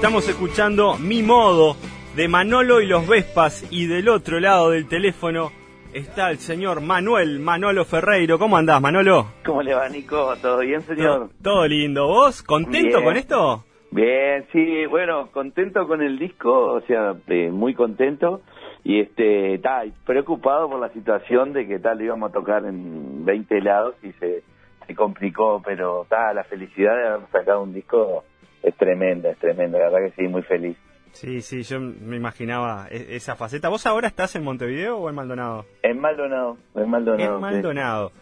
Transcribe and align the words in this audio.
Estamos 0.00 0.26
escuchando 0.30 0.96
Mi 0.96 1.22
Modo 1.22 1.76
de 2.16 2.26
Manolo 2.26 2.80
y 2.80 2.86
los 2.86 3.06
Vespas 3.06 3.68
y 3.70 3.86
del 3.86 4.08
otro 4.08 4.40
lado 4.40 4.70
del 4.70 4.88
teléfono 4.88 5.52
está 5.92 6.30
el 6.30 6.38
señor 6.38 6.80
Manuel 6.80 7.38
Manolo 7.38 7.84
Ferreiro. 7.84 8.38
¿Cómo 8.38 8.56
andás, 8.56 8.80
Manolo? 8.80 9.26
¿Cómo 9.44 9.62
le 9.62 9.74
va, 9.74 9.86
Nico? 9.90 10.34
¿Todo 10.40 10.60
bien, 10.60 10.80
señor? 10.86 11.28
Todo, 11.28 11.30
todo 11.42 11.68
lindo. 11.68 12.06
¿Vos? 12.06 12.42
¿Contento 12.42 12.96
Bien. 12.96 13.04
con 13.04 13.16
esto? 13.18 13.64
Bien, 13.90 14.46
sí, 14.52 14.86
bueno, 14.86 15.28
contento 15.32 15.86
con 15.86 16.00
el 16.00 16.18
disco, 16.18 16.72
o 16.72 16.80
sea, 16.80 17.14
eh, 17.26 17.50
muy 17.50 17.74
contento 17.74 18.40
y 18.82 19.00
este, 19.00 19.56
y 19.56 19.90
preocupado 20.06 20.70
por 20.70 20.80
la 20.80 20.88
situación 20.94 21.52
de 21.52 21.66
que 21.68 21.78
tal 21.78 22.00
íbamos 22.00 22.30
a 22.30 22.32
tocar 22.32 22.64
en 22.64 23.26
20 23.26 23.60
lados 23.60 23.96
y 24.02 24.12
se, 24.12 24.44
se 24.86 24.94
complicó, 24.94 25.60
pero 25.62 26.06
ta, 26.08 26.32
la 26.32 26.44
felicidad 26.44 26.96
de 26.96 27.06
haber 27.06 27.28
sacado 27.30 27.62
un 27.62 27.74
disco 27.74 28.24
es 28.62 28.74
tremenda, 28.76 29.30
es 29.30 29.38
tremenda, 29.38 29.78
la 29.78 29.90
verdad 29.90 30.08
que 30.10 30.22
sí, 30.22 30.28
muy 30.28 30.42
feliz. 30.42 30.76
Sí, 31.12 31.40
sí, 31.40 31.62
yo 31.64 31.80
me 31.80 32.16
imaginaba 32.16 32.86
e- 32.90 33.16
esa 33.16 33.34
faceta. 33.34 33.68
¿Vos 33.68 33.84
ahora 33.86 34.06
estás 34.08 34.36
en 34.36 34.44
Montevideo 34.44 34.96
o 34.98 35.08
en 35.08 35.16
Maldonado? 35.16 35.64
En 35.82 35.98
Maldonado, 35.98 36.56
en 36.76 36.88
Maldonado. 36.88 37.28
en 37.32 37.36
sí. 37.36 37.40
Maldonado. 37.40 38.12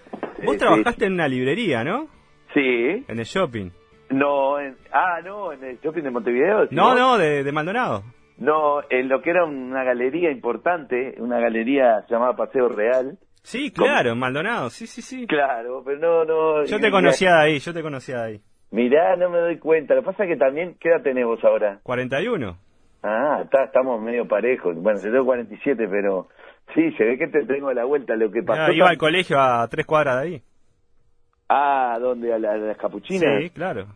Vos 0.45 0.53
Sí, 0.55 0.59
trabajaste 0.59 1.05
en 1.07 1.13
una 1.15 1.29
librería, 1.29 1.85
¿no? 1.85 2.09
Sí, 2.55 3.05
En 3.07 3.19
el 3.19 3.25
shopping. 3.27 3.71
no, 4.11 4.59
en, 4.59 4.75
ah, 4.93 5.21
no, 5.23 5.53
en 5.53 5.63
el 5.65 5.79
shopping 5.81 6.03
de 6.03 6.11
Montevideo. 6.11 6.67
¿sí, 6.69 6.75
No, 6.75 6.95
no, 6.95 7.19
de, 7.19 7.45
de 7.45 7.53
Maldonado. 7.53 8.05
No, 8.39 8.81
en 8.89 9.09
lo 9.09 9.21
que 9.21 9.31
era 9.31 9.45
una 9.45 9.85
galería 9.85 10.31
importante, 10.31 11.17
una 11.19 11.41
galería 11.41 12.07
llamada 12.09 12.37
Paseo 12.37 12.69
Real. 12.69 13.19
Sí, 13.43 13.71
claro, 13.71 14.13
en 14.13 14.19
Maldonado. 14.19 14.71
Sí, 14.71 14.87
sí, 14.87 15.03
sí. 15.03 15.27
Claro, 15.27 15.83
pero 15.85 15.99
no, 15.99 16.25
no. 16.25 16.65
Yo 16.65 16.79
te 16.81 16.91
conocía 16.91 17.35
de 17.37 17.43
ahí, 17.43 17.59
yo 17.59 17.75
te 17.75 17.83
conocía 17.83 18.19
de 18.21 18.25
ahí. 18.27 18.41
Mirá, 18.71 19.17
no 19.17 19.31
me 19.31 19.39
doy 19.39 19.59
cuenta. 19.59 19.95
Lo 19.95 20.03
que 20.03 20.07
pasa 20.07 20.25
es 20.25 20.31
que 20.31 20.37
también, 20.37 20.77
¿qué 20.81 20.91
edad 20.91 21.03
tenés 21.03 21.25
vos 21.25 21.43
ahora? 21.45 21.81
41. 21.83 22.57
Ah, 23.03 23.41
está, 23.45 23.65
estamos 23.65 24.01
medio 24.03 24.27
parejos. 24.27 24.77
Bueno, 24.77 24.99
yo 25.03 25.11
tengo 25.11 25.25
47, 25.25 25.87
pero 25.89 26.29
sí, 26.75 26.93
se 26.93 27.05
ve 27.05 27.17
que 27.19 27.29
te 27.29 27.45
tengo 27.47 27.69
a 27.69 27.75
la 27.75 27.85
vuelta. 27.85 28.17
Lo 28.17 28.31
que 28.31 28.43
pasó. 28.43 28.61
Ah, 28.63 28.73
iba 28.73 28.89
al 28.89 28.99
colegio 28.99 29.41
a 29.41 29.67
tres 29.69 29.87
cuadras 29.87 30.17
de 30.17 30.23
ahí. 30.23 30.43
Ah, 31.49 31.97
¿dónde? 32.01 32.33
¿A, 32.35 32.39
la- 32.39 32.53
a 32.53 32.57
las 32.57 32.77
capuchinas? 32.77 33.41
Sí, 33.43 33.51
claro. 33.51 33.87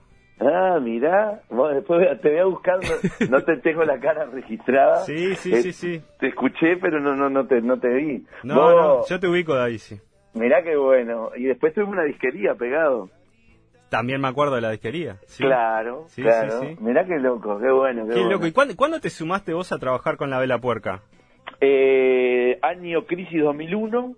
Ah, 0.41 0.79
mirá. 0.81 1.43
Vos 1.51 1.75
después 1.75 2.01
te 2.23 2.31
voy 2.31 2.39
a 2.39 2.45
buscar. 2.47 2.79
No, 2.79 3.29
no 3.29 3.45
te 3.45 3.57
tengo 3.59 3.85
la 3.85 4.01
cara 4.01 4.25
registrada. 4.27 4.97
Sí, 5.05 5.35
sí, 5.37 5.53
Eh, 5.53 5.63
sí, 5.63 5.73
sí. 5.73 6.03
Te 6.19 6.29
escuché, 6.29 6.77
pero 6.81 6.99
no, 7.01 7.15
no, 7.15 7.29
no 7.29 7.47
te, 7.47 7.61
no 7.61 7.79
te 7.79 7.89
vi. 7.89 8.25
No, 8.43 8.55
Vos- 8.55 8.75
no, 8.75 9.07
yo 9.07 9.21
te 9.21 9.29
ubico 9.29 9.55
de 9.55 9.63
ahí, 9.63 9.79
sí. 9.79 10.01
Mirá 10.35 10.63
qué 10.63 10.77
bueno. 10.77 11.31
Y 11.37 11.45
después 11.45 11.75
tuve 11.75 11.85
una 11.85 12.05
disquería 12.05 12.55
pegado. 12.55 13.11
También 13.93 14.23
me 14.23 14.29
acuerdo 14.29 14.55
de 14.55 14.63
la 14.63 14.71
disquería. 14.71 15.19
Sí. 15.27 15.43
Claro, 15.45 16.05
Sí, 16.09 16.23
claro. 16.23 16.61
sí. 16.63 16.77
Mirá 16.81 17.05
qué 17.05 17.19
loco, 17.19 17.59
qué 17.61 17.71
bueno, 17.71 18.05
qué, 18.07 18.15
Qué 18.15 18.21
bueno. 18.21 18.31
loco. 18.33 18.47
¿Y 18.47 18.53
cuándo, 18.53 18.75
cuándo 18.75 19.01
te 19.01 19.11
sumaste 19.11 19.53
vos 19.53 19.71
a 19.71 19.79
trabajar 19.79 20.17
con 20.17 20.31
la 20.31 20.39
vela 20.41 20.59
puerca? 20.59 21.03
Eh, 21.61 22.59
año 22.63 23.05
crisis 23.07 23.41
2001. 23.43 24.15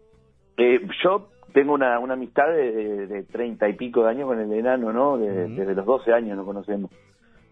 Eh, 0.57 0.81
yo 1.03 1.29
tengo 1.53 1.75
una, 1.75 1.99
una 1.99 2.15
amistad 2.15 2.47
de, 2.49 3.25
30 3.33 3.69
y 3.69 3.73
pico 3.75 4.05
de 4.05 4.11
años 4.11 4.27
con 4.29 4.41
el 4.41 4.53
enano, 4.53 4.93
¿no? 4.93 5.19
De-. 5.19 5.49
Desde 5.49 5.75
los 5.75 5.85
12 5.85 6.13
años 6.13 6.37
nos 6.37 6.47
conocemos. 6.47 6.91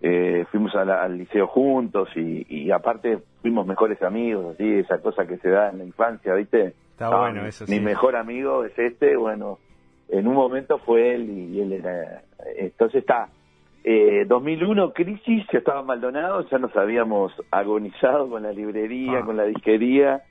Eh, 0.00 0.44
fuimos 0.50 0.74
a 0.74 0.84
la- 0.84 1.02
al 1.02 1.18
liceo 1.18 1.46
juntos 1.46 2.08
y, 2.16 2.46
y 2.48 2.70
aparte 2.72 3.18
fuimos 3.40 3.66
mejores 3.66 4.02
amigos, 4.02 4.54
así, 4.54 4.68
esa 4.78 4.98
cosa 5.00 5.26
que 5.26 5.38
se 5.38 5.48
da 5.48 5.70
en 5.70 5.78
la 5.78 5.84
infancia, 5.84 6.34
¿viste? 6.34 6.74
Está 6.92 7.06
Ah, 7.06 7.18
bueno 7.20 7.44
eso, 7.46 7.64
Mi 7.68 7.76
sí. 7.78 7.80
mejor 7.80 8.16
amigo 8.16 8.64
es 8.64 8.76
este, 8.78 9.16
bueno, 9.16 9.58
en 10.08 10.26
un 10.28 10.34
momento 10.34 10.78
fue 10.78 11.14
él 11.14 11.28
y, 11.30 11.60
él 11.60 11.72
era... 11.72 12.22
Entonces 12.56 13.00
está, 13.02 13.28
eh, 13.84 14.24
2001 14.26 14.92
crisis, 14.92 15.44
ya 15.52 15.58
estaba 15.58 15.82
Maldonado, 15.82 16.46
ya 16.48 16.58
nos 16.58 16.74
habíamos 16.76 17.32
agonizado 17.50 18.28
con 18.28 18.42
la 18.42 18.52
librería, 18.52 19.18
Ah. 19.20 19.24
con 19.24 19.36
la 19.36 19.44
disquería, 19.44 20.22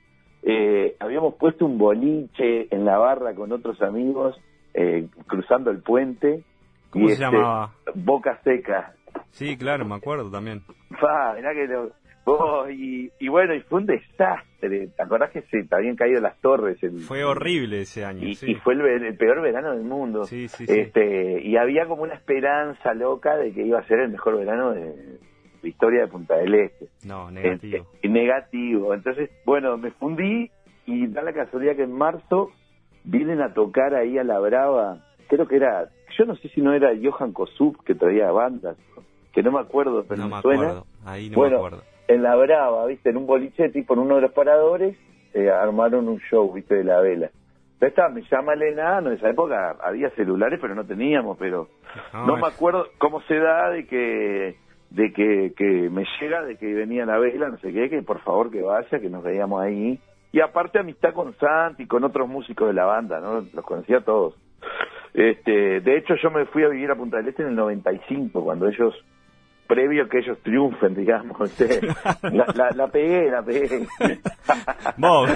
eh, 0.42 0.96
habíamos 1.00 1.34
puesto 1.34 1.66
un 1.66 1.78
boliche 1.78 2.74
en 2.74 2.84
la 2.84 2.98
barra 2.98 3.34
con 3.34 3.52
otros 3.52 3.80
amigos, 3.82 4.36
eh, 4.74 5.06
cruzando 5.26 5.70
el 5.70 5.82
puente. 5.82 6.42
¿Cómo 6.90 7.04
y 7.04 7.08
se 7.08 7.14
este, 7.14 7.24
llamaba? 7.26 7.72
Boca 7.94 8.38
Seca. 8.44 8.94
Sí, 9.30 9.56
claro, 9.56 9.84
me 9.84 9.94
acuerdo 9.94 10.30
también. 10.30 10.62
Fa, 11.00 11.34
mirá 11.34 11.52
que 11.54 11.66
lo- 11.66 11.90
vos, 12.24 12.70
y, 12.70 13.10
y 13.18 13.28
bueno, 13.28 13.54
y 13.54 13.60
fue 13.62 13.80
un 13.80 13.86
desastre. 13.86 14.88
¿Te 14.88 15.02
acordás 15.02 15.30
que 15.30 15.42
se 15.42 15.64
te 15.64 15.74
habían 15.74 15.96
caído 15.96 16.20
las 16.20 16.38
torres? 16.40 16.82
El, 16.82 17.00
Fue 17.00 17.24
horrible 17.24 17.80
ese 17.82 18.04
año, 18.04 18.26
y, 18.26 18.34
sí. 18.34 18.52
y 18.52 18.54
fue 18.56 18.74
el, 18.74 18.80
el 19.04 19.16
peor 19.16 19.42
verano 19.42 19.72
del 19.72 19.84
mundo. 19.84 20.24
Sí, 20.24 20.48
sí, 20.48 20.66
sí. 20.66 20.72
este 20.80 21.40
Y 21.42 21.56
había 21.56 21.86
como 21.86 22.02
una 22.02 22.14
esperanza 22.14 22.94
loca 22.94 23.36
de 23.36 23.52
que 23.52 23.66
iba 23.66 23.78
a 23.80 23.86
ser 23.86 24.00
el 24.00 24.10
mejor 24.10 24.38
verano 24.38 24.72
de 24.72 25.18
la 25.62 25.68
historia 25.68 26.02
de 26.02 26.08
Punta 26.08 26.36
del 26.36 26.54
Este. 26.54 26.86
No, 27.04 27.30
negativo. 27.30 27.86
Negativo. 28.02 28.94
Entonces, 28.94 29.30
bueno, 29.44 29.76
me 29.78 29.90
fundí 29.92 30.50
y 30.86 31.06
da 31.08 31.22
la 31.22 31.32
casualidad 31.32 31.76
que 31.76 31.84
en 31.84 31.92
marzo 31.92 32.50
vienen 33.04 33.40
a 33.40 33.52
tocar 33.54 33.94
ahí 33.94 34.18
a 34.18 34.24
La 34.24 34.38
Brava. 34.38 34.98
Creo 35.28 35.46
que 35.48 35.56
era, 35.56 35.88
yo 36.18 36.24
no 36.24 36.36
sé 36.36 36.48
si 36.50 36.60
no 36.60 36.72
era 36.72 36.90
Johan 37.00 37.32
Kosup 37.32 37.82
que 37.84 37.94
traía 37.94 38.30
bandas, 38.30 38.76
que 39.32 39.42
no 39.42 39.52
me 39.52 39.60
acuerdo, 39.60 40.04
pero 40.08 40.22
no 40.22 40.28
me 40.28 40.36
me 40.36 40.42
suena. 40.42 40.62
acuerdo. 40.62 40.86
Ahí 41.04 41.30
no 41.30 41.36
Bueno, 41.36 41.50
me 41.60 41.66
acuerdo. 41.66 41.84
En 42.08 42.22
La 42.22 42.36
Brava, 42.36 42.86
viste, 42.86 43.10
en 43.10 43.16
un 43.16 43.26
boliche 43.26 43.68
tipo 43.70 43.94
en 43.94 44.00
uno 44.00 44.16
de 44.16 44.22
los 44.22 44.32
paradores, 44.32 44.96
eh, 45.34 45.50
armaron 45.50 46.08
un 46.08 46.18
show, 46.30 46.52
viste, 46.52 46.76
de 46.76 46.84
la 46.84 47.00
vela. 47.00 47.30
Entonces 47.74 47.98
está, 47.98 48.08
me 48.08 48.22
llama 48.22 48.54
el 48.54 48.62
enano, 48.62 49.10
en 49.10 49.16
esa 49.16 49.30
época 49.30 49.76
había 49.82 50.10
celulares, 50.10 50.58
pero 50.60 50.74
no 50.74 50.84
teníamos, 50.84 51.36
pero 51.38 51.68
no 52.14 52.36
me 52.36 52.46
acuerdo 52.46 52.86
cómo 52.98 53.20
se 53.22 53.38
da 53.38 53.70
de 53.70 53.86
que 53.86 54.56
de 54.90 55.12
que, 55.12 55.52
que 55.56 55.88
me 55.90 56.04
llega 56.20 56.42
de 56.42 56.56
que 56.56 56.74
venía 56.74 57.06
la 57.06 57.18
vela, 57.18 57.48
no 57.48 57.58
sé 57.58 57.72
qué, 57.72 57.88
que 57.88 58.02
por 58.02 58.20
favor 58.20 58.50
que 58.50 58.62
vaya, 58.62 59.00
que 59.00 59.08
nos 59.08 59.22
veíamos 59.22 59.62
ahí. 59.62 59.98
Y 60.32 60.40
aparte 60.40 60.78
amistad 60.78 61.12
con 61.12 61.34
Santi, 61.38 61.86
con 61.86 62.04
otros 62.04 62.28
músicos 62.28 62.68
de 62.68 62.74
la 62.74 62.84
banda, 62.84 63.20
¿no? 63.20 63.46
Los 63.52 63.64
conocía 63.64 63.98
a 63.98 64.04
todos. 64.04 64.34
Este, 65.14 65.80
de 65.80 65.96
hecho 65.96 66.14
yo 66.16 66.30
me 66.30 66.46
fui 66.46 66.62
a 66.64 66.68
vivir 66.68 66.90
a 66.90 66.96
Punta 66.96 67.18
del 67.18 67.28
Este 67.28 67.42
en 67.42 67.48
el 67.48 67.56
95, 67.56 68.42
cuando 68.42 68.68
ellos, 68.68 68.94
previo 69.74 70.08
que 70.08 70.18
ellos 70.18 70.38
triunfen, 70.42 70.94
digamos, 70.94 71.38
¿viste? 71.40 71.80
la, 72.22 72.46
la, 72.54 72.70
la 72.74 72.86
pegué, 72.88 73.30
la 73.30 73.42
pegué. 73.42 73.86
Vos, 74.96 75.30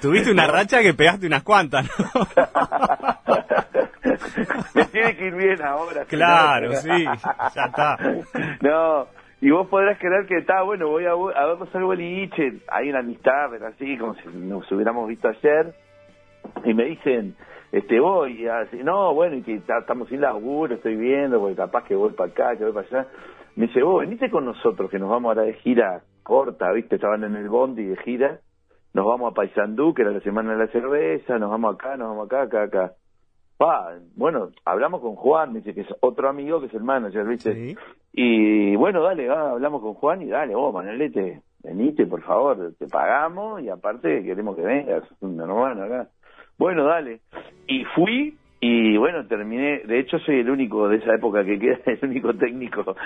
tuviste 0.00 0.30
una 0.30 0.46
racha 0.46 0.80
que 0.82 0.94
pegaste 0.94 1.26
unas 1.26 1.42
cuantas, 1.42 1.88
¿no? 1.98 2.04
me 4.74 4.84
tiene 4.86 5.16
que 5.16 5.26
ir 5.26 5.34
bien 5.34 5.62
ahora. 5.62 6.04
Claro, 6.06 6.72
sí, 6.74 7.04
ya 7.54 7.64
está. 7.66 7.96
No, 8.60 9.06
y 9.40 9.50
vos 9.50 9.68
podrás 9.68 9.98
creer 9.98 10.26
que 10.26 10.38
está, 10.38 10.62
bueno, 10.62 10.88
voy 10.88 11.04
a, 11.06 11.12
a 11.12 11.46
verlos 11.46 11.74
al 11.74 11.84
boliche, 11.84 12.54
hay 12.68 12.90
una 12.90 13.00
amistad, 13.00 13.48
pero 13.50 13.66
así, 13.68 13.96
como 13.98 14.14
si 14.14 14.28
nos 14.34 14.70
hubiéramos 14.72 15.08
visto 15.08 15.28
ayer, 15.28 15.74
y 16.64 16.74
me 16.74 16.84
dicen, 16.84 17.34
este, 17.72 18.00
voy, 18.00 18.42
y 18.42 18.46
así, 18.48 18.78
no, 18.82 19.14
bueno, 19.14 19.36
y 19.36 19.42
que 19.42 19.58
ta- 19.60 19.78
estamos 19.80 20.08
sin 20.08 20.20
laburo, 20.20 20.74
estoy 20.74 20.96
viendo, 20.96 21.40
porque 21.40 21.56
capaz 21.56 21.84
que 21.84 21.94
voy 21.94 22.12
para 22.12 22.30
acá, 22.30 22.56
que 22.56 22.64
voy 22.64 22.72
para 22.72 22.86
allá. 22.86 23.08
Me 23.56 23.66
dice, 23.66 23.82
vos, 23.82 24.00
venite 24.00 24.30
con 24.30 24.44
nosotros, 24.44 24.90
que 24.90 24.98
nos 24.98 25.10
vamos 25.10 25.30
ahora 25.30 25.42
de 25.42 25.54
gira 25.54 26.02
corta, 26.22 26.72
¿viste? 26.72 26.96
Estaban 26.96 27.22
en 27.22 27.36
el 27.36 27.48
bondi 27.48 27.84
de 27.84 27.96
gira, 27.98 28.40
nos 28.94 29.06
vamos 29.06 29.30
a 29.30 29.34
Paysandú, 29.34 29.94
que 29.94 30.02
era 30.02 30.10
la 30.10 30.20
semana 30.20 30.52
de 30.52 30.58
la 30.58 30.72
cerveza, 30.72 31.38
nos 31.38 31.50
vamos 31.50 31.74
acá, 31.74 31.96
nos 31.96 32.08
vamos 32.08 32.26
acá, 32.26 32.42
acá, 32.42 32.62
acá. 32.62 32.92
Pa, 33.56 33.92
bueno, 34.16 34.48
hablamos 34.64 35.00
con 35.00 35.14
Juan, 35.14 35.52
me 35.52 35.60
dice 35.60 35.74
que 35.74 35.82
es 35.82 35.94
otro 36.00 36.28
amigo 36.28 36.60
que 36.60 36.66
es 36.66 36.74
el 36.74 36.82
manager, 36.82 37.24
¿viste? 37.24 37.54
Sí. 37.54 37.76
Y 38.12 38.74
bueno, 38.76 39.02
dale, 39.02 39.28
va, 39.28 39.50
hablamos 39.50 39.80
con 39.82 39.94
Juan 39.94 40.22
y 40.22 40.28
dale, 40.28 40.54
vos, 40.54 40.74
Manolete, 40.74 41.42
venite, 41.62 42.06
por 42.06 42.22
favor, 42.22 42.72
te 42.78 42.88
pagamos 42.88 43.62
y 43.62 43.68
aparte 43.68 44.24
queremos 44.24 44.56
que 44.56 44.62
vengas, 44.62 45.04
un 45.20 45.40
hermano 45.40 45.84
acá. 45.84 46.08
Bueno, 46.58 46.84
dale. 46.84 47.20
Y 47.66 47.84
fui 47.84 48.36
y 48.66 48.96
bueno, 48.96 49.26
terminé, 49.26 49.80
de 49.84 49.98
hecho 50.00 50.18
soy 50.20 50.40
el 50.40 50.50
único 50.50 50.88
de 50.88 50.96
esa 50.96 51.14
época 51.14 51.44
que 51.44 51.58
queda, 51.58 51.78
el 51.86 51.98
único 52.08 52.34
técnico 52.34 52.96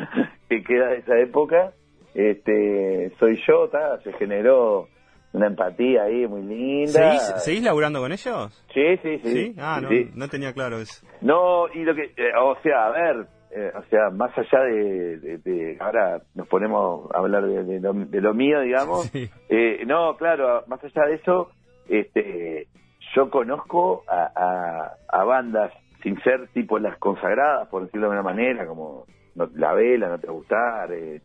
que 0.49 0.63
queda 0.63 0.89
de 0.89 0.99
esa 0.99 1.19
época. 1.19 1.73
Este, 2.15 3.13
soy 3.19 3.41
yo, 3.47 3.69
ta, 3.69 3.99
se 4.03 4.13
generó 4.15 4.89
una 5.33 5.47
empatía 5.47 6.05
ahí 6.05 6.27
muy 6.27 6.43
linda. 6.43 6.93
¿Seguís, 6.93 7.23
¿Seguís 7.45 7.63
laburando 7.63 8.01
con 8.01 8.11
ellos? 8.13 8.65
Sí, 8.75 8.97
sí, 9.03 9.19
sí. 9.23 9.29
¿Sí? 9.29 9.55
Ah, 9.59 9.79
no, 9.83 9.89
Sí. 9.89 10.11
no 10.15 10.29
tenía 10.29 10.53
claro 10.53 10.79
eso. 10.79 11.07
No, 11.21 11.69
y 11.73 11.85
lo 11.85 11.95
que, 11.95 12.05
eh, 12.17 12.31
o 12.43 12.57
sea, 12.63 12.87
a 12.87 12.91
ver, 12.91 13.27
eh, 13.55 13.71
o 13.77 13.83
sea, 13.91 14.11
más 14.11 14.37
allá 14.37 14.61
de, 14.65 15.19
de- 15.19 15.39
de- 15.39 15.77
ahora 15.81 16.21
nos 16.35 16.49
ponemos 16.49 17.11
a 17.15 17.19
hablar 17.19 17.47
de, 17.47 17.63
de 17.65 17.81
lo, 17.81 17.93
de 17.93 18.21
lo 18.21 18.35
mío, 18.35 18.61
digamos, 18.61 19.07
Sí. 19.13 19.29
eh, 19.49 19.85
no, 19.87 20.17
claro, 20.17 20.65
más 20.67 20.83
allá 20.83 21.07
de 21.07 21.15
eso, 21.15 21.51
este, 21.89 22.67
yo 23.15 23.31
conozco 23.31 24.05
a, 24.09 24.31
a, 24.35 25.19
a 25.21 25.25
bandas 25.25 25.73
sin 26.03 26.21
ser 26.23 26.49
tipo 26.49 26.79
las 26.79 26.97
consagradas, 26.99 27.69
por 27.69 27.83
decirlo 27.85 28.09
de 28.11 28.17
alguna 28.17 28.35
manera, 28.35 28.67
como 28.67 29.05
no- 29.35 29.49
La 29.55 29.73
Vela, 29.75 30.09
No 30.09 30.19
Te 30.19 30.27
Va 30.27 30.33
a 30.33 30.37
Gustar, 30.37 30.93
eh, 30.93 31.21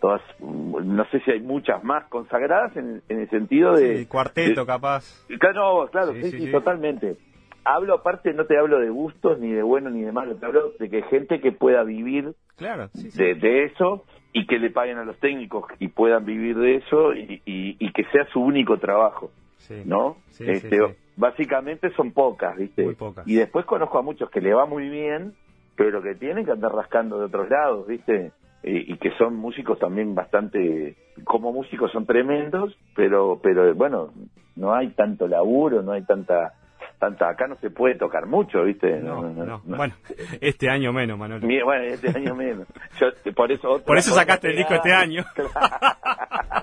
todas, 0.00 0.20
mm, 0.40 0.96
no 0.96 1.04
sé 1.10 1.20
si 1.20 1.30
hay 1.30 1.40
muchas 1.40 1.82
más 1.84 2.04
consagradas 2.08 2.76
en, 2.76 3.02
en 3.08 3.20
el 3.20 3.30
sentido 3.30 3.74
de... 3.74 3.98
Sí, 3.98 4.06
cuarteto, 4.06 4.60
de- 4.62 4.66
capaz. 4.66 5.24
Claro, 5.38 5.82
no, 5.84 5.90
claro, 5.90 6.12
Sí, 6.12 6.22
sí, 6.22 6.30
sí, 6.30 6.38
sí, 6.38 6.46
sí. 6.46 6.52
totalmente. 6.52 7.16
Hablo 7.64 7.94
aparte, 7.94 8.32
no 8.32 8.46
te 8.46 8.56
hablo 8.58 8.78
de 8.78 8.88
gustos, 8.88 9.38
ni 9.40 9.52
de 9.52 9.62
bueno, 9.62 9.90
ni 9.90 10.02
de 10.02 10.12
malo, 10.12 10.36
te 10.36 10.46
hablo 10.46 10.72
de 10.78 10.88
que 10.88 11.02
gente 11.02 11.40
que 11.40 11.52
pueda 11.52 11.82
vivir 11.84 12.32
Claro, 12.56 12.88
de, 12.94 13.34
de 13.34 13.64
eso 13.64 14.04
y 14.32 14.46
que 14.46 14.58
le 14.58 14.70
paguen 14.70 14.98
a 14.98 15.04
los 15.04 15.18
técnicos 15.18 15.64
y 15.78 15.88
puedan 15.88 16.24
vivir 16.24 16.56
de 16.56 16.76
eso 16.76 17.12
y, 17.14 17.42
y- 17.44 17.76
y 17.78 17.92
que 17.92 18.04
sea 18.12 18.24
su 18.32 18.40
único 18.40 18.78
trabajo, 18.78 19.30
Sí. 19.58 19.82
¿no? 19.84 20.16
Este, 20.38 20.70
sí. 20.78 20.94
Básicamente 21.18 21.90
son 21.96 22.12
pocas, 22.12 22.56
¿viste? 22.56 22.84
Muy 22.84 22.94
pocas. 22.94 23.26
Y 23.26 23.34
después 23.34 23.66
conozco 23.66 23.98
a 23.98 24.02
muchos 24.02 24.30
que 24.30 24.40
le 24.40 24.54
va 24.54 24.66
muy 24.66 24.88
bien, 24.88 25.34
pero 25.76 26.00
que 26.00 26.14
tienen 26.14 26.44
que 26.44 26.52
andar 26.52 26.72
rascando 26.72 27.18
de 27.18 27.24
otros 27.26 27.50
lados, 27.50 27.86
¿viste? 27.88 28.30
Y, 28.62 28.92
y 28.92 28.96
que 28.98 29.10
son 29.18 29.34
músicos 29.36 29.78
también 29.80 30.14
bastante, 30.14 30.96
como 31.24 31.52
músicos 31.52 31.90
son 31.92 32.06
tremendos, 32.06 32.76
pero, 32.94 33.40
pero 33.42 33.74
bueno, 33.74 34.12
no 34.56 34.72
hay 34.74 34.88
tanto 34.90 35.26
laburo, 35.28 35.82
no 35.82 35.92
hay 35.92 36.02
tanta, 36.02 36.54
tanta, 37.00 37.28
acá 37.30 37.46
no 37.48 37.56
se 37.56 37.70
puede 37.70 37.96
tocar 37.96 38.26
mucho, 38.26 38.62
¿viste? 38.64 38.98
No, 39.00 39.22
no. 39.28 39.60
Bueno, 39.64 39.94
este 40.40 40.68
año 40.70 40.92
menos. 40.92 41.18
Mi- 41.42 41.62
Bueno, 41.62 41.84
este 41.84 42.10
año 42.16 42.34
menos. 42.36 42.66
Yo, 43.00 43.08
por 43.34 43.50
eso, 43.50 43.80
Por 43.84 43.98
eso 43.98 44.12
sacaste 44.14 44.50
el 44.50 44.56
disco 44.56 44.74
este 44.74 44.92
año. 44.92 45.24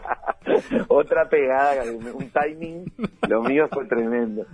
otra 0.88 1.27
pegada, 1.30 1.83
un 1.92 2.30
timing, 2.30 2.86
lo 3.30 3.44
mío 3.44 3.68
fue 3.71 3.86
tremendo. 3.86 4.45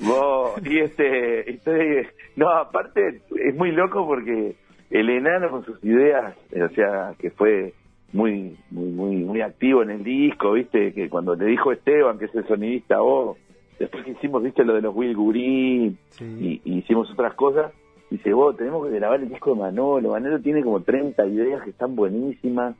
Vos, 0.00 0.60
y 0.64 0.78
este, 0.80 1.50
estoy, 1.50 2.06
no, 2.36 2.48
aparte 2.50 3.22
es 3.36 3.54
muy 3.56 3.72
loco 3.72 4.06
porque 4.06 4.56
el 4.90 5.10
enano 5.10 5.50
con 5.50 5.64
sus 5.64 5.82
ideas, 5.84 6.34
o 6.54 6.68
sea, 6.74 7.14
que 7.18 7.30
fue 7.30 7.74
muy, 8.12 8.56
muy, 8.70 8.88
muy, 8.90 9.16
muy 9.16 9.40
activo 9.40 9.82
en 9.82 9.90
el 9.90 10.02
disco, 10.04 10.52
viste, 10.52 10.92
que 10.92 11.08
cuando 11.08 11.34
le 11.36 11.46
dijo 11.46 11.70
Esteban, 11.72 12.18
que 12.18 12.24
es 12.26 12.34
el 12.34 12.46
sonidista, 12.46 12.98
vos, 13.00 13.38
después 13.78 14.04
que 14.04 14.12
hicimos, 14.12 14.42
viste, 14.42 14.64
lo 14.64 14.74
de 14.74 14.82
los 14.82 14.94
Will 14.94 15.16
Gurí, 15.16 15.96
Sí. 16.10 16.60
y, 16.64 16.70
y 16.70 16.78
hicimos 16.78 17.08
otras 17.12 17.34
cosas, 17.34 17.72
dice, 18.10 18.32
vos, 18.32 18.56
tenemos 18.56 18.84
que 18.86 18.94
grabar 18.96 19.20
el 19.20 19.28
disco 19.28 19.54
de 19.54 19.60
Manolo, 19.60 20.10
Manolo 20.10 20.40
tiene 20.40 20.62
como 20.64 20.80
30 20.82 21.24
ideas 21.26 21.62
que 21.62 21.70
están 21.70 21.94
buenísimas, 21.94 22.74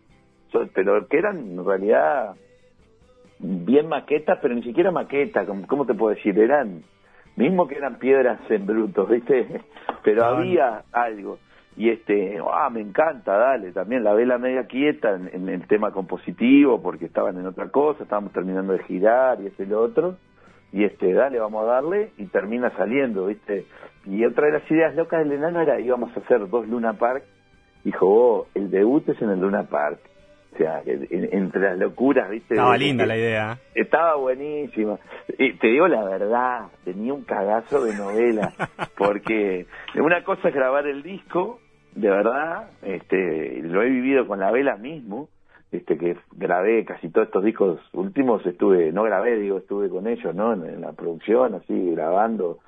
pero 0.74 1.06
que 1.06 1.18
eran 1.18 1.38
en 1.38 1.64
realidad 1.64 2.34
bien 3.40 3.88
maquetas, 3.88 4.38
pero 4.40 4.54
ni 4.54 4.62
siquiera 4.62 4.90
maquetas, 4.90 5.46
¿cómo, 5.46 5.66
cómo 5.66 5.86
te 5.86 5.94
puedo 5.94 6.14
decir? 6.14 6.38
Eran, 6.38 6.82
mismo 7.36 7.66
que 7.66 7.76
eran 7.76 7.98
piedras 7.98 8.38
en 8.50 8.66
brutos, 8.66 9.08
¿viste? 9.08 9.62
Pero 10.04 10.24
había 10.24 10.84
algo. 10.92 11.38
Y 11.76 11.88
este, 11.88 12.38
ah, 12.52 12.68
me 12.68 12.80
encanta, 12.80 13.36
dale, 13.36 13.72
también 13.72 14.04
la 14.04 14.12
vela 14.12 14.38
media 14.38 14.66
quieta 14.66 15.14
en, 15.14 15.30
en 15.32 15.48
el 15.48 15.66
tema 15.66 15.92
compositivo, 15.92 16.82
porque 16.82 17.06
estaban 17.06 17.38
en 17.38 17.46
otra 17.46 17.70
cosa, 17.70 18.02
estábamos 18.02 18.32
terminando 18.32 18.72
de 18.72 18.82
girar 18.84 19.40
y 19.40 19.46
ese 19.46 19.62
y 19.62 19.66
lo 19.66 19.80
otro. 19.80 20.16
Y 20.72 20.84
este, 20.84 21.12
dale, 21.12 21.38
vamos 21.40 21.64
a 21.64 21.72
darle, 21.72 22.12
y 22.16 22.26
termina 22.26 22.70
saliendo, 22.76 23.26
¿viste? 23.26 23.66
Y 24.06 24.24
otra 24.24 24.46
de 24.46 24.52
las 24.52 24.70
ideas 24.70 24.94
locas 24.94 25.20
del 25.20 25.32
enano 25.32 25.60
era, 25.60 25.80
íbamos 25.80 26.16
a 26.16 26.20
hacer 26.20 26.48
dos 26.48 26.68
Luna 26.68 26.94
Park. 26.94 27.24
Dijo, 27.84 28.06
oh, 28.06 28.46
el 28.54 28.70
debut 28.70 29.08
es 29.08 29.20
en 29.22 29.30
el 29.30 29.40
Luna 29.40 29.64
Park. 29.64 30.00
O 30.52 30.56
sea, 30.56 30.82
en- 30.84 31.06
en- 31.10 31.28
entre 31.32 31.60
las 31.62 31.78
locuras, 31.78 32.28
¿viste? 32.28 32.54
Estaba 32.54 32.76
linda 32.76 33.06
la 33.06 33.16
idea. 33.16 33.58
estaba 33.74 34.16
buenísima. 34.16 34.98
Y 35.38 35.52
te 35.54 35.68
digo 35.68 35.86
la 35.88 36.04
verdad, 36.04 36.66
tenía 36.84 37.14
un 37.14 37.22
cagazo 37.24 37.84
de 37.84 37.94
novela, 37.94 38.52
porque 38.98 39.66
una 39.96 40.22
cosa 40.24 40.48
es 40.48 40.54
grabar 40.54 40.86
el 40.86 41.02
disco, 41.02 41.60
de 41.94 42.10
verdad, 42.10 42.70
este, 42.82 43.60
lo 43.62 43.82
he 43.82 43.88
vivido 43.88 44.26
con 44.26 44.40
la 44.40 44.50
vela 44.50 44.76
mismo, 44.76 45.28
este, 45.72 45.96
que 45.96 46.16
grabé 46.32 46.84
casi 46.84 47.08
todos 47.10 47.28
estos 47.28 47.44
discos 47.44 47.80
últimos, 47.92 48.44
estuve, 48.44 48.90
no 48.92 49.04
grabé, 49.04 49.36
digo, 49.36 49.58
estuve 49.58 49.88
con 49.88 50.08
ellos, 50.08 50.34
¿no? 50.34 50.52
En, 50.52 50.64
en 50.66 50.80
la 50.80 50.92
producción, 50.92 51.54
así, 51.54 51.90
grabando, 51.92 52.58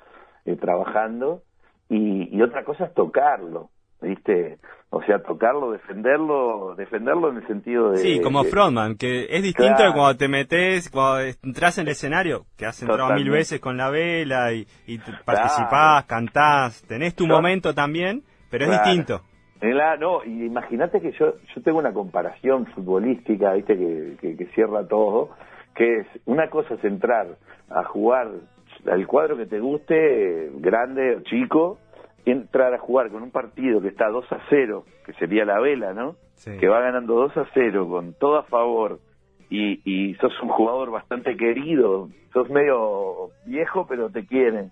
eh, 0.45 0.55
trabajando, 0.55 1.41
y, 1.89 2.33
y 2.35 2.41
otra 2.41 2.63
cosa 2.63 2.85
es 2.85 2.93
tocarlo, 2.93 3.69
¿viste? 4.03 4.57
O 4.91 5.01
sea, 5.01 5.23
tocarlo, 5.23 5.71
defenderlo, 5.71 6.75
defenderlo 6.75 7.29
en 7.31 7.37
el 7.37 7.47
sentido 7.47 7.91
de... 7.91 7.97
Sí, 7.97 8.21
como 8.21 8.43
de- 8.43 8.49
Frontman, 8.51 8.95
que 8.95 9.25
es 9.29 9.41
distinto 9.41 9.77
Claro. 9.77 9.91
de 9.91 9.97
cuando 9.97 10.17
te 10.17 10.27
metes, 10.27 10.89
cuando 10.91 11.21
entras 11.43 11.79
en 11.79 11.87
el 11.87 11.93
escenario, 11.93 12.45
que 12.55 12.67
has 12.67 12.79
entrado 12.83 13.11
mil 13.15 13.29
veces 13.31 13.59
con 13.59 13.75
la 13.75 13.89
vela 13.89 14.53
y, 14.53 14.67
y 14.85 14.99
participás, 15.25 16.05
cantás, 16.05 16.83
tenés 16.87 17.15
tu 17.15 17.25
Yo- 17.27 17.33
momento 17.33 17.73
también, 17.73 18.21
pero 18.51 18.65
es 18.65 18.69
Claro. 18.69 18.83
distinto. 18.85 19.21
La- 19.61 19.97
no, 19.97 20.23
y 20.25 20.45
imagínate 20.45 20.99
que 21.01 21.11
yo, 21.13 21.33
yo 21.55 21.61
tengo 21.63 21.79
una 21.79 21.93
comparación 21.93 22.65
futbolística, 22.67 23.53
viste, 23.53 23.75
que, 23.77 24.17
que, 24.21 24.35
que 24.37 24.45
cierra 24.53 24.85
todo, 24.87 25.29
que 25.73 26.01
es, 26.01 26.07
una 26.25 26.49
cosa 26.49 26.75
es 26.75 26.83
entrar 26.83 27.27
a 27.69 27.83
jugar 27.85 28.27
al 28.91 29.07
cuadro 29.07 29.37
que 29.37 29.45
te 29.47 29.59
guste, 29.59 30.51
grande 30.55 31.15
o 31.15 31.21
chico, 31.21 31.79
entrar 32.25 32.73
a 32.73 32.79
jugar 32.79 33.09
con 33.09 33.23
un 33.23 33.31
partido 33.31 33.81
que 33.81 33.89
está 33.89 34.09
2 34.09 34.31
a 34.31 34.39
0, 34.49 34.85
que 35.05 35.13
sería 35.13 35.45
la 35.45 35.59
vela, 35.59 35.93
¿no? 35.93 36.15
Sí. 36.35 36.57
Que 36.57 36.67
va 36.67 36.79
ganando 36.79 37.15
2 37.15 37.37
a 37.37 37.47
0, 37.53 37.87
con 37.89 38.13
todo 38.13 38.37
a 38.37 38.43
favor, 38.43 38.99
y, 39.49 39.81
y 39.83 40.15
sos 40.15 40.33
un 40.41 40.49
jugador 40.49 40.91
bastante 40.91 41.35
querido, 41.35 42.09
sos 42.31 42.49
medio 42.49 43.29
viejo, 43.45 43.85
pero 43.87 44.09
te 44.09 44.25
quieren, 44.25 44.71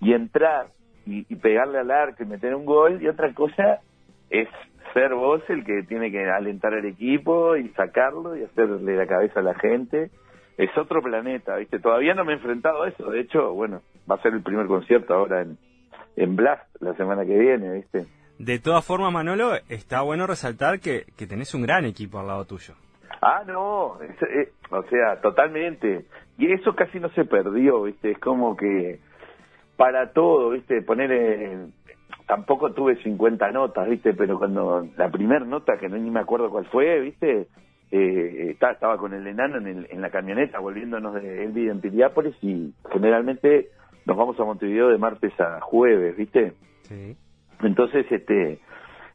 y 0.00 0.12
entrar 0.12 0.66
y, 1.06 1.26
y 1.28 1.36
pegarle 1.36 1.78
al 1.78 1.90
arco 1.90 2.22
y 2.22 2.26
meter 2.26 2.54
un 2.54 2.64
gol, 2.64 3.02
y 3.02 3.08
otra 3.08 3.32
cosa 3.34 3.80
es 4.28 4.48
ser 4.92 5.14
vos 5.14 5.42
el 5.48 5.64
que 5.64 5.82
tiene 5.84 6.10
que 6.10 6.28
alentar 6.28 6.74
al 6.74 6.84
equipo 6.84 7.56
y 7.56 7.68
sacarlo 7.70 8.36
y 8.36 8.44
hacerle 8.44 8.96
la 8.96 9.06
cabeza 9.06 9.40
a 9.40 9.42
la 9.44 9.54
gente. 9.54 10.10
Es 10.56 10.76
otro 10.76 11.00
planeta, 11.00 11.56
¿viste? 11.56 11.78
Todavía 11.78 12.14
no 12.14 12.24
me 12.24 12.32
he 12.32 12.36
enfrentado 12.36 12.82
a 12.82 12.88
eso. 12.88 13.10
De 13.10 13.20
hecho, 13.20 13.52
bueno, 13.54 13.82
va 14.10 14.16
a 14.16 14.22
ser 14.22 14.34
el 14.34 14.42
primer 14.42 14.66
concierto 14.66 15.14
ahora 15.14 15.42
en, 15.42 15.58
en 16.16 16.36
Blast 16.36 16.62
la 16.80 16.94
semana 16.94 17.24
que 17.24 17.38
viene, 17.38 17.72
¿viste? 17.72 18.06
De 18.38 18.58
todas 18.58 18.84
formas, 18.84 19.12
Manolo, 19.12 19.52
está 19.68 20.00
bueno 20.02 20.26
resaltar 20.26 20.80
que, 20.80 21.04
que 21.16 21.26
tenés 21.26 21.54
un 21.54 21.62
gran 21.62 21.84
equipo 21.84 22.18
al 22.18 22.26
lado 22.28 22.44
tuyo. 22.46 22.74
Ah, 23.20 23.42
no, 23.46 24.00
es- 24.02 24.22
eh, 24.22 24.52
o 24.70 24.82
sea, 24.84 25.20
totalmente. 25.20 26.06
Y 26.38 26.50
eso 26.52 26.74
casi 26.74 26.98
no 27.00 27.10
se 27.10 27.24
perdió, 27.26 27.82
¿viste? 27.82 28.12
Es 28.12 28.18
como 28.18 28.56
que 28.56 28.98
para 29.76 30.12
todo, 30.12 30.50
¿viste? 30.50 30.80
Poner 30.82 31.12
en- 31.12 31.72
tampoco 32.26 32.72
tuve 32.72 32.96
50 33.02 33.50
notas, 33.50 33.88
¿viste? 33.88 34.14
Pero 34.14 34.38
cuando 34.38 34.86
la 34.96 35.10
primera 35.10 35.44
nota, 35.44 35.76
que 35.78 35.88
no 35.88 35.96
ni 35.98 36.10
me 36.10 36.20
acuerdo 36.20 36.48
cuál 36.50 36.64
fue, 36.66 36.98
¿viste? 37.00 37.48
Eh, 37.90 38.50
estaba, 38.52 38.72
estaba 38.72 38.96
con 38.98 39.12
el 39.12 39.26
enano 39.26 39.58
en, 39.58 39.66
el- 39.66 39.86
en 39.90 40.00
la 40.00 40.10
camioneta 40.10 40.60
volviéndonos 40.60 41.14
de 41.14 41.44
él 41.44 41.50
vive 41.52 41.72
en 41.72 41.80
Piriápolis 41.80 42.36
y 42.40 42.72
generalmente 42.92 43.70
nos 44.06 44.16
vamos 44.16 44.38
a 44.40 44.44
Montevideo 44.44 44.88
de 44.88 44.98
martes 44.98 45.38
a 45.40 45.60
jueves, 45.60 46.16
¿viste? 46.16 46.52
Sí. 46.82 47.16
Entonces, 47.62 48.06
este, 48.10 48.58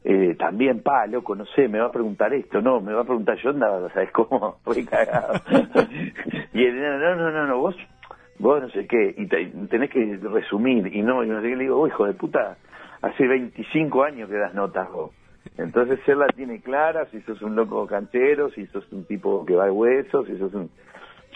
eh, 0.04 0.36
también, 0.38 0.82
pa, 0.82 1.06
loco, 1.06 1.34
no 1.34 1.44
sé, 1.46 1.68
me 1.68 1.80
va 1.80 1.86
a 1.86 1.92
preguntar 1.92 2.32
esto, 2.32 2.60
no, 2.62 2.80
me 2.80 2.92
va 2.92 3.02
a 3.02 3.04
preguntar, 3.04 3.36
yo 3.38 3.50
andaba, 3.50 3.88
¿sabes 3.94 4.10
cómo? 4.12 4.58
Re 4.66 4.84
cagado. 4.84 5.34
y 6.52 6.64
enano, 6.64 6.98
no, 6.98 7.16
no, 7.16 7.30
no, 7.32 7.46
no, 7.48 7.58
vos, 7.58 7.76
vos 8.38 8.62
no 8.62 8.68
sé 8.70 8.86
qué, 8.86 9.14
y 9.16 9.26
te- 9.26 9.46
tenés 9.68 9.90
que 9.90 10.18
resumir, 10.22 10.94
y 10.94 11.02
no, 11.02 11.24
y 11.24 11.28
no 11.28 11.40
sé 11.42 11.48
qué, 11.48 11.56
le 11.56 11.64
digo, 11.64 11.80
oh, 11.80 11.86
hijo 11.88 12.06
de 12.06 12.14
puta, 12.14 12.56
hace 13.02 13.26
25 13.26 14.04
años 14.04 14.28
que 14.30 14.36
das 14.36 14.54
notas 14.54 14.90
vos. 14.90 15.10
Entonces 15.58 15.98
él 16.06 16.18
la 16.18 16.26
tiene 16.28 16.60
clara, 16.60 17.06
si 17.06 17.20
sos 17.22 17.40
un 17.40 17.54
loco 17.56 17.86
canchero, 17.86 18.50
si 18.50 18.66
sos 18.66 18.90
un 18.92 19.04
tipo 19.06 19.44
que 19.46 19.54
va 19.54 19.66
de 19.66 19.70
huesos, 19.70 20.26
si 20.26 20.36
sos 20.38 20.52
un... 20.54 20.70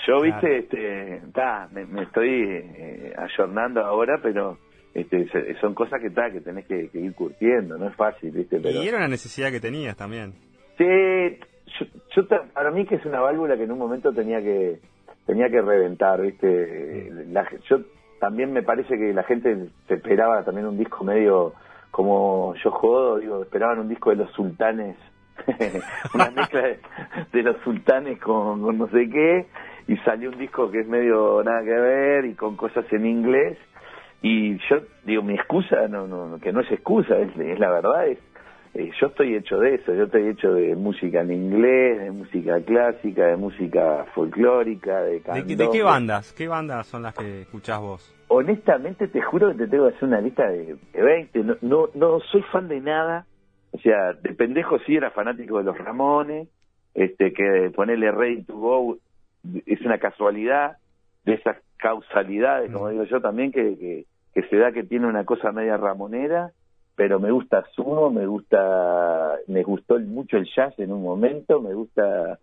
Yo, 0.06 0.20
viste, 0.22 0.40
Claro. 0.40 0.54
este, 0.56 1.22
ta, 1.32 1.68
me, 1.72 1.84
me 1.86 2.02
estoy 2.04 2.28
eh, 2.30 3.14
ayornando 3.16 3.84
ahora, 3.84 4.18
pero 4.22 4.58
este, 4.94 5.28
se- 5.28 5.54
son 5.60 5.74
cosas 5.74 6.00
que 6.00 6.10
ta, 6.10 6.30
que 6.30 6.40
tenés 6.40 6.66
que, 6.66 6.88
que 6.88 6.98
ir 6.98 7.14
curtiendo, 7.14 7.76
no 7.78 7.88
es 7.88 7.94
fácil, 7.96 8.30
viste, 8.30 8.58
pero... 8.60 8.82
Y 8.82 8.88
era 8.88 8.96
una 8.98 9.08
necesidad 9.08 9.50
que 9.50 9.60
tenías 9.60 9.96
también. 9.96 10.32
Sí, 10.78 10.84
yo, 11.78 11.86
yo 12.16 12.28
para 12.52 12.70
mí 12.70 12.86
que 12.86 12.96
es 12.96 13.04
una 13.04 13.20
válvula 13.20 13.56
que 13.56 13.64
en 13.64 13.72
un 13.72 13.78
momento 13.78 14.12
tenía 14.12 14.40
que 14.42 14.78
tenía 15.26 15.48
que 15.50 15.60
reventar, 15.60 16.20
¿viste? 16.22 17.10
La 17.28 17.44
ge- 17.44 17.58
yo 17.68 17.80
también 18.18 18.52
me 18.52 18.62
parece 18.62 18.96
que 18.98 19.12
la 19.12 19.22
gente 19.22 19.68
se 19.86 19.94
esperaba 19.94 20.42
también 20.44 20.66
un 20.66 20.76
disco 20.78 21.04
medio 21.04 21.52
como 21.92 22.54
yo 22.64 22.70
jodo, 22.70 23.18
digo, 23.18 23.42
esperaban 23.42 23.78
un 23.80 23.88
disco 23.88 24.10
de 24.10 24.16
los 24.16 24.32
sultanes, 24.32 24.96
una 26.14 26.30
mezcla 26.30 26.62
de, 26.62 26.78
de 27.32 27.42
los 27.42 27.56
sultanes 27.62 28.18
con, 28.20 28.60
con 28.62 28.78
no 28.78 28.88
sé 28.88 29.08
qué, 29.08 29.46
y 29.92 29.96
salió 30.04 30.30
un 30.30 30.38
disco 30.38 30.70
que 30.70 30.80
es 30.80 30.86
medio 30.86 31.42
nada 31.42 31.64
que 31.64 31.70
ver 31.70 32.24
y 32.24 32.34
con 32.34 32.56
cosas 32.56 32.84
en 32.92 33.06
inglés, 33.06 33.58
y 34.22 34.56
yo 34.68 34.82
digo, 35.04 35.22
mi 35.22 35.34
excusa, 35.34 35.88
no, 35.88 36.06
no, 36.06 36.38
que 36.38 36.52
no 36.52 36.60
es 36.60 36.70
excusa, 36.70 37.18
es, 37.18 37.36
es 37.36 37.58
la 37.58 37.70
verdad, 37.70 38.06
es 38.06 38.18
eh, 38.74 38.88
yo 39.00 39.08
estoy 39.08 39.34
hecho 39.34 39.58
de 39.58 39.74
eso, 39.74 39.92
yo 39.92 40.04
estoy 40.04 40.28
hecho 40.28 40.52
de 40.52 40.76
música 40.76 41.22
en 41.22 41.32
inglés, 41.32 41.98
de 42.02 42.10
música 42.12 42.60
clásica, 42.60 43.26
de 43.26 43.36
música 43.36 44.06
folclórica, 44.14 45.00
de 45.02 45.12
¿De, 45.14 45.18
qué- 45.18 45.22
candombe. 45.24 45.56
de 45.56 45.70
qué 45.70 45.82
bandas? 45.82 46.32
¿Qué 46.34 46.46
bandas 46.46 46.86
son 46.86 47.02
las 47.02 47.14
que 47.14 47.40
escuchás 47.42 47.80
vos? 47.80 48.14
Honestamente 48.28 49.08
te 49.08 49.20
juro 49.22 49.48
que 49.48 49.54
te 49.64 49.66
tengo 49.66 49.88
que 49.88 49.96
hacer 49.96 50.08
una 50.08 50.20
lista 50.20 50.48
de, 50.48 50.76
de 50.92 51.02
20, 51.02 51.38
no, 51.42 51.56
no, 51.62 51.88
no 51.94 52.20
soy 52.30 52.42
fan 52.52 52.68
de 52.68 52.80
nada, 52.80 53.26
o 53.72 53.78
sea, 53.78 54.12
de 54.12 54.34
pendejo 54.34 54.78
sí 54.86 54.94
era 54.94 55.10
fanático 55.10 55.58
de 55.58 55.64
los 55.64 55.76
Ramones, 55.76 56.46
este 56.94 57.32
que 57.32 57.72
ponerle 57.74 58.12
Ready 58.12 58.44
to 58.44 58.54
Go 58.56 58.98
es 59.66 59.80
una 59.82 59.98
casualidad, 59.98 60.76
de 61.24 61.34
esas 61.34 61.58
causalidades, 61.76 62.72
como 62.72 62.86
Mm. 62.86 62.90
digo 62.90 63.04
yo 63.04 63.20
también, 63.20 63.52
que, 63.52 63.76
que, 63.78 64.06
que 64.34 64.42
se 64.48 64.56
da 64.56 64.72
que 64.72 64.84
tiene 64.84 65.06
una 65.06 65.24
cosa 65.24 65.52
media 65.52 65.76
ramonera, 65.76 66.52
pero 66.96 67.18
me 67.18 67.30
gusta 67.30 67.64
Sumo, 67.74 68.10
me 68.10 68.26
gusta, 68.26 69.36
me 69.46 69.62
gustó 69.62 69.98
mucho 70.00 70.36
el 70.36 70.48
jazz 70.54 70.78
en 70.78 70.92
un 70.92 71.02
momento, 71.02 71.60
me 71.60 71.74
gusta 71.74 72.38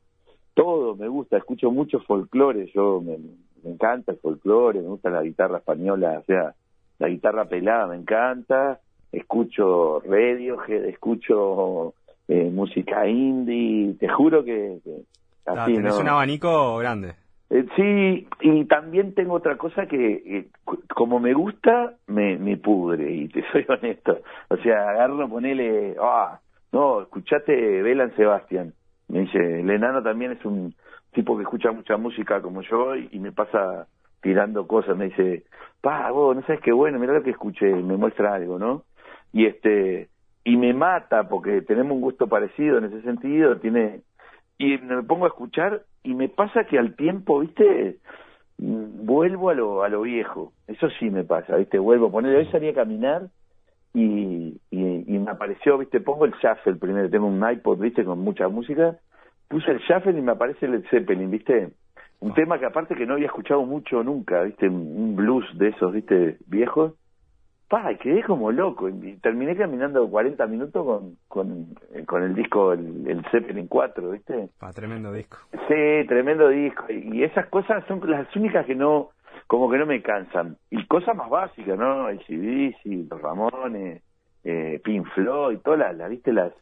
todo, 0.54 0.96
me 0.96 1.08
gusta, 1.08 1.38
escucho 1.38 1.72
mucho 1.72 2.00
folclore, 2.00 2.72
yo 2.74 3.02
me, 3.02 3.18
me 3.64 3.72
encanta 3.72 4.12
el 4.14 4.18
folclore, 4.18 4.82
me 4.82 4.88
gusta 4.88 5.10
la 5.10 5.22
guitarra 5.22 5.60
española, 5.60 6.20
o 6.20 6.24
sea, 6.26 6.56
la 7.00 7.08
guitarra 7.10 7.46
pelada 7.46 7.88
me 7.88 7.96
encanta, 7.96 8.80
escucho 9.12 10.02
Radiohead, 10.02 10.86
escucho 10.86 11.94
eh, 12.28 12.50
música 12.52 13.08
indie, 13.08 13.94
te 14.00 14.08
juro 14.08 14.44
que, 14.44 14.80
que 14.84 15.04
Ah, 15.48 15.64
así, 15.64 15.76
tenés 15.76 15.96
¿no? 15.96 16.02
un 16.02 16.10
abanico 16.10 16.78
grande. 16.78 17.16
Eh, 17.50 17.66
sí, 17.76 18.28
y 18.42 18.66
también 18.66 19.14
tengo 19.14 19.34
otra 19.34 19.58
cosa 19.58 19.86
que, 19.86 20.12
eh, 20.26 20.48
como 20.94 21.20
me 21.20 21.34
gusta, 21.34 21.94
me, 22.08 22.38
me 22.38 22.58
pudre, 22.58 23.10
y 23.12 23.30
te 23.30 23.44
soy 23.52 23.66
honesto. 23.68 24.20
O 24.50 24.58
sea, 24.58 24.90
agarro, 24.90 25.28
ponele, 25.30 25.96
ah, 26.02 26.40
no, 26.72 27.02
escuchate 27.02 27.82
Belan 27.82 28.16
Sebastián. 28.16 28.74
Me 29.08 29.22
dice, 29.22 29.62
el 29.62 29.70
enano 29.70 30.04
también 30.04 30.34
es 30.34 30.44
un 30.44 30.76
tipo 31.14 31.38
que 31.38 31.44
escucha 31.44 31.72
mucha 31.72 31.96
música 31.96 32.42
como 32.42 32.62
yo 32.62 32.96
y, 32.96 33.08
y 33.14 33.20
me 33.20 33.32
pasa 33.32 33.88
tirando 34.22 34.68
cosas. 34.68 34.98
Me 34.98 35.06
dice, 35.06 35.46
pa, 35.82 36.12
vos, 36.12 36.36
no 36.36 36.42
sabes 36.42 36.62
qué 36.62 36.74
bueno, 36.74 37.00
mira 37.00 37.14
lo 37.14 37.24
que 37.24 37.32
escuché, 37.32 37.68
me 37.68 37.96
muestra 37.96 38.34
algo, 38.34 38.60
¿no? 38.60 38.84
Y 39.32 39.46
este, 39.46 40.10
y 40.44 40.58
me 40.58 40.74
mata 40.74 41.28
porque 41.28 41.62
tenemos 41.62 41.94
un 41.94 42.02
gusto 42.02 42.28
parecido 42.28 42.78
en 42.78 42.86
ese 42.86 43.02
sentido, 43.02 43.58
tiene, 43.58 44.02
y 44.58 44.78
me 44.78 45.04
pongo 45.04 45.26
a 45.26 45.30
escuchar 45.30 45.84
y 46.04 46.14
me 46.14 46.30
pasa 46.30 46.66
que 46.66 46.80
al 46.80 46.96
tiempo, 46.96 47.40
viste, 47.40 47.98
mm, 48.58 49.06
vuelvo 49.06 49.50
a 49.50 49.54
lo, 49.54 49.84
a 49.84 49.90
lo 49.90 50.02
viejo. 50.02 50.54
Eso 50.68 50.90
sí 51.00 51.10
me 51.10 51.24
pasa, 51.24 51.56
viste, 51.58 51.80
vuelvo. 51.80 52.12
Poner, 52.12 52.36
hoy 52.36 52.48
salí 52.52 52.70
a 52.70 52.74
caminar 52.74 53.28
y, 53.94 54.60
y, 54.72 55.16
y 55.16 55.20
me 55.20 55.32
apareció, 55.32 55.78
viste, 55.78 56.00
pongo 56.00 56.26
el 56.26 56.34
shuffle 56.34 56.76
primero, 56.76 57.10
tengo 57.10 57.28
un 57.28 57.50
iPod, 57.50 57.80
viste, 57.80 58.04
con 58.04 58.20
mucha 58.20 58.48
música, 58.48 58.98
puse 59.48 59.72
el 59.72 59.80
shuffle 59.80 60.18
y 60.18 60.22
me 60.22 60.32
aparece 60.32 60.66
el 60.66 60.88
Zeppelin, 60.90 61.32
viste. 61.32 61.70
Un 62.20 62.34
tema 62.34 62.58
que 62.58 62.66
aparte 62.66 62.96
que 62.96 63.06
no 63.06 63.14
había 63.14 63.28
escuchado 63.28 63.64
mucho 63.64 64.04
nunca, 64.04 64.42
viste, 64.42 64.68
un 64.68 65.16
blues 65.16 65.46
de 65.56 65.70
esos, 65.70 65.94
viste, 65.94 66.38
viejos. 66.48 66.94
Pa, 67.70 67.94
quedé 67.96 68.24
como 68.24 68.52
loco. 68.52 68.88
Y 68.90 69.18
terminé 69.18 69.56
caminando 69.56 70.10
40 70.10 70.46
minutos 70.48 70.86
con, 70.86 71.18
con, 71.28 71.76
con 72.06 72.24
el 72.24 72.34
disco, 72.34 72.74
el, 72.74 73.08
el 73.08 73.26
Zeppelin 73.30 73.68
4, 73.68 74.12
¿viste? 74.12 74.50
Pa, 74.60 74.72
tremendo 74.72 75.12
disco. 75.12 75.38
Sí, 75.52 76.08
tremendo 76.08 76.48
disco. 76.50 76.86
Y 76.90 77.24
esas 77.24 77.48
cosas 77.48 77.84
son 77.88 78.02
las 78.10 78.34
únicas 78.36 78.66
que 78.66 78.76
no, 78.76 79.10
como 79.48 79.70
que 79.70 79.78
no 79.78 79.86
me 79.86 80.02
cansan. 80.02 80.58
Y 80.70 80.86
cosas 80.88 81.16
más 81.16 81.30
básicas, 81.30 81.78
¿no? 81.78 82.10
El 82.10 82.20
CDC, 82.20 83.10
los 83.10 83.22
Ramones, 83.22 84.02
eh, 84.44 84.80
Pink 84.84 85.08
Floyd, 85.14 85.60
todas 85.60 85.98
las, 85.98 86.10
¿viste? 86.10 86.32
Las, 86.32 86.54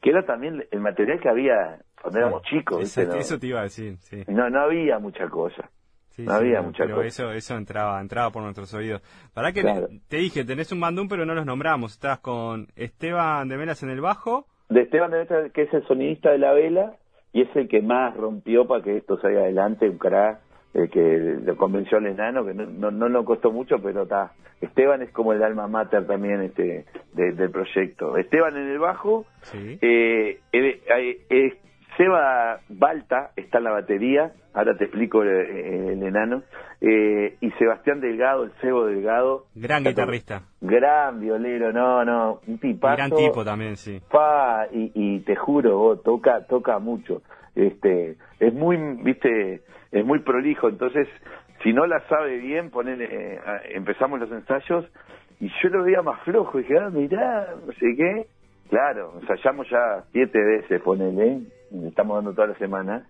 que 0.00 0.10
era 0.10 0.24
también 0.24 0.64
el 0.70 0.80
material 0.80 1.20
que 1.20 1.28
había 1.28 1.78
cuando 2.00 2.18
éramos 2.18 2.42
chicos, 2.42 2.82
Eso, 2.82 3.00
¿viste? 3.00 3.14
No, 3.14 3.20
eso 3.20 3.38
te 3.38 3.46
iba 3.46 3.60
a 3.60 3.62
decir, 3.64 3.96
sí. 3.98 4.24
no, 4.28 4.50
no 4.50 4.60
había 4.60 4.98
mucha 4.98 5.28
cosa. 5.28 5.70
Sí, 6.16 6.22
No 6.22 6.32
sí, 6.32 6.36
había 6.38 6.62
mucha 6.62 6.84
pero 6.84 6.96
cosa. 6.96 7.06
eso 7.08 7.32
eso 7.32 7.56
entraba 7.56 8.00
entraba 8.00 8.30
por 8.30 8.42
nuestros 8.42 8.72
oídos. 8.74 9.02
Para 9.34 9.52
que 9.52 9.62
Claro. 9.62 9.88
te 10.08 10.16
dije, 10.18 10.44
tenés 10.44 10.70
un 10.70 10.80
bandún, 10.80 11.08
pero 11.08 11.26
no 11.26 11.34
los 11.34 11.44
nombramos. 11.44 11.92
Estás 11.92 12.20
con 12.20 12.68
Esteban 12.76 13.48
de 13.48 13.56
Melas 13.56 13.82
en 13.82 13.90
el 13.90 14.00
bajo. 14.00 14.46
de 14.68 14.82
Esteban 14.82 15.10
de 15.10 15.18
Neta, 15.18 15.50
que 15.50 15.62
es 15.62 15.74
el 15.74 15.86
sonidista 15.86 16.30
de 16.30 16.38
la 16.38 16.52
vela 16.52 16.94
y 17.32 17.42
es 17.42 17.48
el 17.56 17.68
que 17.68 17.82
más 17.82 18.16
rompió 18.16 18.66
para 18.66 18.82
que 18.82 18.96
esto 18.96 19.18
salga 19.20 19.40
adelante, 19.40 19.88
un 19.88 19.98
crack, 19.98 20.38
el 20.72 20.88
que 20.90 21.36
lo 21.44 21.56
convenció 21.56 21.98
al 21.98 22.06
enano, 22.06 22.44
que 22.46 22.54
no, 22.54 22.64
no, 22.66 22.90
no 22.90 23.08
nos 23.08 23.24
costó 23.24 23.50
mucho, 23.52 23.76
pero 23.82 24.02
está. 24.04 24.32
Esteban 24.60 25.02
es 25.02 25.10
como 25.10 25.32
el 25.32 25.42
alma 25.42 25.66
mater 25.68 26.06
también 26.06 26.40
este 26.42 26.86
de- 27.12 27.32
del 27.32 27.50
proyecto. 27.50 28.16
Esteban 28.16 28.56
en 28.56 28.68
el 28.70 28.78
bajo, 28.78 29.26
Sí. 29.42 29.78
eh, 29.82 30.40
eh, 30.52 30.80
eh, 30.88 31.18
eh, 31.28 31.58
Seba 31.96 32.60
Balta 32.68 33.30
está 33.36 33.58
en 33.58 33.64
la 33.64 33.70
batería, 33.70 34.32
ahora 34.52 34.76
te 34.76 34.84
explico 34.84 35.22
el, 35.22 35.28
el 35.28 36.02
enano, 36.02 36.42
eh, 36.80 37.36
y 37.40 37.50
Sebastián 37.52 38.00
Delgado, 38.00 38.44
el 38.44 38.52
Cebo 38.60 38.86
Delgado. 38.86 39.46
Gran 39.54 39.84
guitarrista. 39.84 40.42
Gran 40.60 41.20
violero, 41.20 41.72
no, 41.72 42.04
no, 42.04 42.40
un 42.46 42.58
tipazo. 42.58 42.96
gran 42.96 43.10
tipo 43.10 43.44
también, 43.44 43.76
sí. 43.76 44.00
Pa, 44.10 44.66
y, 44.72 44.90
y 44.94 45.20
te 45.20 45.36
juro, 45.36 45.96
toca, 45.98 46.44
toca 46.46 46.78
mucho. 46.78 47.22
Este, 47.54 48.16
es 48.40 48.52
muy, 48.52 48.76
viste, 49.02 49.62
es 49.92 50.04
muy 50.04 50.18
prolijo, 50.20 50.68
entonces, 50.68 51.06
si 51.62 51.72
no 51.72 51.86
la 51.86 52.00
sabe 52.08 52.38
bien, 52.38 52.70
ponele, 52.70 53.04
eh, 53.10 53.38
a- 53.46 53.60
empezamos 53.72 54.18
los 54.18 54.32
ensayos, 54.32 54.84
y 55.40 55.48
yo 55.62 55.68
lo 55.68 55.84
veía 55.84 56.02
más 56.02 56.20
flojo, 56.22 56.58
y 56.58 56.62
dije, 56.62 56.78
ah, 56.78 56.90
mirá, 56.90 57.54
no 57.64 57.72
sé 57.74 57.94
qué. 57.96 58.26
Claro, 58.70 59.12
ensayamos 59.20 59.68
ya 59.70 60.02
siete 60.10 60.42
veces, 60.42 60.80
ponele, 60.80 61.40
estamos 61.86 62.16
dando 62.16 62.32
toda 62.34 62.48
la 62.48 62.54
semana, 62.58 63.06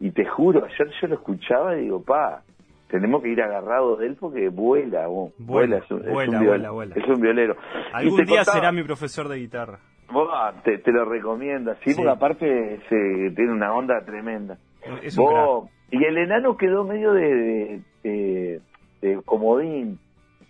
y 0.00 0.10
te 0.10 0.24
juro, 0.26 0.64
ayer 0.64 0.90
yo 1.00 1.08
lo 1.08 1.14
escuchaba 1.14 1.76
y 1.76 1.82
digo, 1.82 2.02
pa, 2.02 2.42
tenemos 2.88 3.22
que 3.22 3.28
ir 3.30 3.42
agarrados 3.42 3.98
de 3.98 4.06
él 4.06 4.16
porque 4.18 4.48
vuela, 4.48 5.06
vos, 5.06 5.32
Vuela, 5.38 5.78
es 5.78 5.90
un, 5.90 6.02
es 6.06 6.12
vuela, 6.12 6.38
un 6.38 6.44
viol- 6.44 6.48
vuela, 6.48 6.70
vuela. 6.70 6.94
es 6.96 7.06
un 7.08 7.20
violero. 7.20 7.56
Algún 7.92 8.16
día 8.24 8.36
contaba- 8.38 8.58
será 8.58 8.72
mi 8.72 8.82
profesor 8.82 9.28
de 9.28 9.38
guitarra. 9.38 9.78
Buah, 10.10 10.52
te, 10.62 10.78
te 10.78 10.92
lo 10.92 11.04
recomiendo, 11.04 11.74
sí, 11.82 11.90
Sí. 11.90 11.94
porque 11.96 12.10
aparte 12.10 12.78
se, 12.88 13.30
tiene 13.34 13.52
una 13.52 13.74
onda 13.74 14.00
tremenda. 14.04 14.56
Es 15.02 15.18
un 15.18 15.24
Vos- 15.24 15.70
y 15.90 16.04
el 16.04 16.16
enano 16.18 16.56
quedó 16.56 16.84
medio 16.84 17.12
de, 17.12 17.22
de, 17.34 17.80
de- 18.04 18.60
de 19.02 19.22
comodín, 19.24 19.98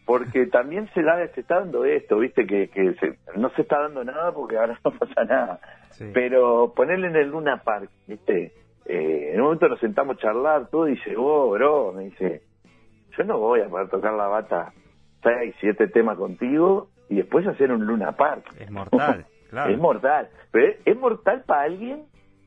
porque 0.07 0.47
también 0.47 0.89
se, 0.95 1.03
da, 1.03 1.27
se 1.35 1.41
está 1.41 1.59
dando 1.61 1.85
esto, 1.85 2.19
viste, 2.19 2.47
que, 2.47 2.69
que 2.69 2.95
se- 2.95 3.19
no 3.37 3.51
se 3.51 3.63
está 3.63 3.81
dando 3.81 4.05
nada 4.05 4.33
porque 4.33 4.57
ahora 4.57 4.79
no 4.85 4.93
pasa 4.93 5.25
nada. 5.25 5.61
Sí. 5.91 6.11
Pero 6.15 6.73
ponerle 6.75 7.09
en 7.09 7.17
el 7.17 7.29
Luna 7.31 7.63
Park, 7.65 7.91
viste, 8.07 8.53
eh, 8.87 9.31
en 9.35 9.41
un 9.41 9.45
momento 9.47 9.69
nos 9.69 9.81
sentamos 9.81 10.17
a 10.17 10.21
charlar, 10.21 10.69
todo, 10.69 10.87
y 10.89 10.93
dice, 10.93 11.17
vos, 11.17 11.51
bro, 11.59 11.93
me 11.93 12.05
dice, 12.05 12.43
yo 13.19 13.25
no 13.25 13.39
voy 13.39 13.61
a 13.61 13.69
poder 13.69 13.89
tocar 13.89 14.13
la 14.15 14.29
bata 14.29 14.73
seis, 15.23 15.55
siete 15.61 15.89
temas 15.89 16.17
contigo 16.17 16.89
y 17.09 17.17
después 17.17 17.47
hacer 17.47 17.73
un 17.73 17.85
Luna 17.85 18.13
Park. 18.13 18.45
Es 18.61 18.71
mortal, 18.71 19.27
claro. 19.51 19.73
Es 19.73 19.79
mortal. 19.79 20.29
Pero 20.53 20.69
es, 20.69 20.77
es 20.85 20.97
mortal 20.97 21.43
para 21.47 21.63
alguien 21.63 22.05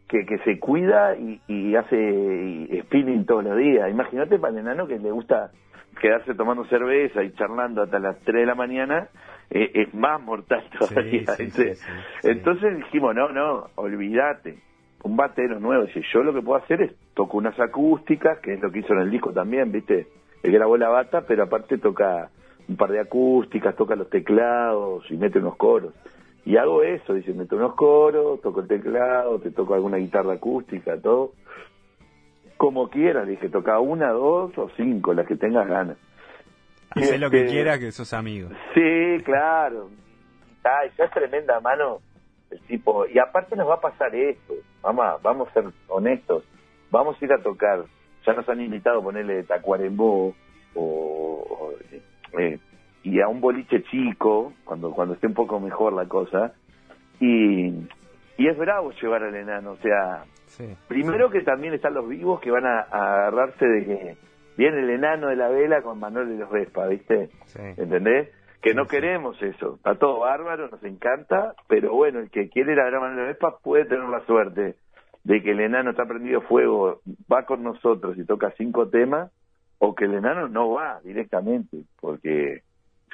que, 0.07 0.25
que 0.25 0.37
se 0.39 0.59
cuida 0.59 1.15
y, 1.17 1.41
y 1.47 1.75
hace 1.75 1.97
y 1.97 2.81
spinning 2.83 3.25
todos 3.25 3.43
los 3.43 3.57
días. 3.57 3.89
Imagínate 3.89 4.39
para 4.39 4.53
el 4.53 4.59
enano 4.59 4.87
que 4.87 4.97
le 4.97 5.11
gusta 5.11 5.51
quedarse 6.00 6.34
tomando 6.34 6.65
cerveza 6.65 7.24
y 7.24 7.31
charlando 7.34 7.84
hasta 7.84 8.00
las 8.00 8.19
3 8.19 8.41
de 8.41 8.46
la 8.46 8.55
mañana 8.55 9.10
eh, 9.50 9.72
es 9.74 9.93
más 9.93 10.22
mortal 10.22 10.63
todavía. 10.79 11.25
sí, 11.36 11.43
¿viste? 11.46 11.75
sí, 11.75 11.81
sí, 11.84 11.91
sí. 12.22 12.27
Entonces 12.29 12.77
dijimos, 12.77 13.15
no, 13.15 13.29
no, 13.29 13.67
olvídate, 13.75 14.60
un 15.03 15.15
batero 15.15 15.60
nuevo. 15.60 15.86
Dice, 15.86 16.01
yo 16.13 16.24
lo 16.24 16.34
que 16.34 16.41
puedo 16.41 16.62
hacer 16.62 16.81
es 16.81 16.93
toco 17.13 17.38
unas 17.38 17.60
acústicas, 17.60 18.39
que 18.39 18.53
es 18.53 18.62
lo 18.62 18.72
que 18.72 18.79
hizo 18.79 18.93
en 18.93 19.00
el 19.00 19.12
disco 19.12 19.31
también, 19.31 19.72
¿viste? 19.72 20.08
Él 20.43 20.51
grabó 20.51 20.77
la 20.77 20.89
bata, 20.89 21.22
pero 21.22 21.43
aparte 21.43 21.77
toca 21.77 22.29
un 22.67 22.77
par 22.77 22.91
de 22.91 23.00
acústicas, 23.00 23.75
toca 23.75 23.96
los 23.96 24.10
teclados 24.10 25.03
y 25.10 25.17
mete 25.17 25.39
unos 25.39 25.58
coros. 25.58 25.93
Y 26.46 26.58
hago 26.58 26.84
eso, 26.84 27.13
dice, 27.13 27.34
meto 27.34 27.58
unos 27.58 27.75
coros, 27.75 28.41
toco 28.41 28.62
el 28.62 28.67
teclado, 28.67 29.39
te 29.39 29.51
toco 29.51 29.74
alguna 29.74 29.98
guitarra 29.98 30.34
acústica, 30.34 31.00
todo. 31.00 31.34
Como 32.59 32.89
quieras, 32.89 33.25
dije, 33.25 33.47
toca 33.47 33.79
una, 33.79 34.09
dos 34.11 34.51
o 34.57 34.69
cinco, 34.75 35.13
las 35.13 35.25
que 35.25 35.37
tengas 35.37 35.65
ganas. 35.65 35.95
Hacé 36.89 37.17
lo 37.17 37.29
que 37.29 37.39
Este, 37.43 37.53
quieras, 37.53 37.79
que 37.79 37.89
sos 37.93 38.11
amigo. 38.11 38.49
Sí, 38.73 39.23
claro. 39.23 39.89
Ay, 40.65 40.89
ya 40.97 41.05
es 41.05 41.11
tremenda 41.11 41.61
mano 41.61 41.99
el 42.51 42.59
tipo. 42.63 43.05
Y 43.07 43.17
aparte 43.17 43.55
nos 43.55 43.69
va 43.69 43.75
a 43.75 43.79
pasar 43.79 44.13
esto. 44.13 44.55
Vamos 44.81 45.05
a, 45.05 45.17
vamos 45.23 45.47
a 45.47 45.53
ser 45.53 45.63
honestos. 45.87 46.43
Vamos 46.91 47.15
a 47.21 47.25
ir 47.25 47.31
a 47.31 47.41
tocar. 47.41 47.85
Ya 48.27 48.33
nos 48.33 48.49
han 48.49 48.59
invitado 48.59 48.99
a 48.99 49.03
ponerle 49.03 49.43
Tacuarembó 49.43 50.35
o, 50.75 50.81
o, 50.83 51.71
eh, 52.37 52.59
y 53.03 53.21
a 53.21 53.29
un 53.29 53.39
boliche 53.39 53.83
chico 53.83 54.51
cuando 54.65 54.91
cuando 54.91 55.13
esté 55.13 55.27
un 55.27 55.33
poco 55.33 55.61
mejor 55.61 55.93
la 55.93 56.09
cosa. 56.09 56.51
Y, 57.21 57.67
y 58.37 58.47
es 58.49 58.57
bravo 58.57 58.91
llevar 59.01 59.23
al 59.23 59.35
enano. 59.35 59.71
O 59.71 59.77
sea, 59.77 60.25
Sí. 60.50 60.75
Primero 60.88 61.29
que 61.29 61.41
también 61.41 61.74
están 61.74 61.94
los 61.94 62.08
vivos 62.08 62.41
que 62.41 62.51
van 62.51 62.65
a, 62.65 62.82
a 62.82 63.13
agarrarse 63.13 63.65
de 63.65 63.86
que 63.86 64.18
viene 64.58 64.79
el 64.79 64.89
enano 64.89 65.27
de 65.27 65.36
la 65.36 65.48
vela 65.48 65.82
con 65.82 66.00
Manuel 66.00 66.29
de 66.29 66.38
los 66.38 66.51
Vespa, 66.51 66.88
¿viste? 66.88 67.29
Sí. 67.46 67.62
¿Entendés? 67.77 68.29
Que 68.62 68.74
no 68.74 68.86
queremos 68.86 69.41
eso. 69.41 69.75
Está 69.75 69.96
todo 69.96 70.20
bárbaro, 70.20 70.68
nos 70.68 70.84
encanta, 70.84 71.53
pero 71.68 71.94
bueno, 71.94 72.20
el 72.20 72.29
que 72.29 72.50
quiere 72.50 72.74
ir 72.74 72.79
a 72.79 72.86
ver 72.86 72.96
a 72.96 73.00
Manuel 73.00 73.15
de 73.15 73.22
los 73.22 73.32
Vespa 73.34 73.58
puede 73.63 73.86
tener 73.86 74.10
la 74.10 74.25
suerte 74.25 74.75
de 75.24 75.44
que 75.44 75.51
el 75.51 75.60
enano 75.60 75.91
está 75.91 76.06
prendido 76.06 76.41
fuego, 76.41 77.01
va 77.32 77.46
con 77.46 77.63
nosotros 77.63 78.18
y 78.18 78.25
toca 78.25 78.51
cinco 78.58 78.89
temas, 78.89 79.32
o 79.77 79.96
que 79.96 80.06
el 80.06 80.15
enano 80.15 80.48
no 80.48 80.72
va 80.72 81.00
directamente, 81.03 81.84
porque 82.01 82.63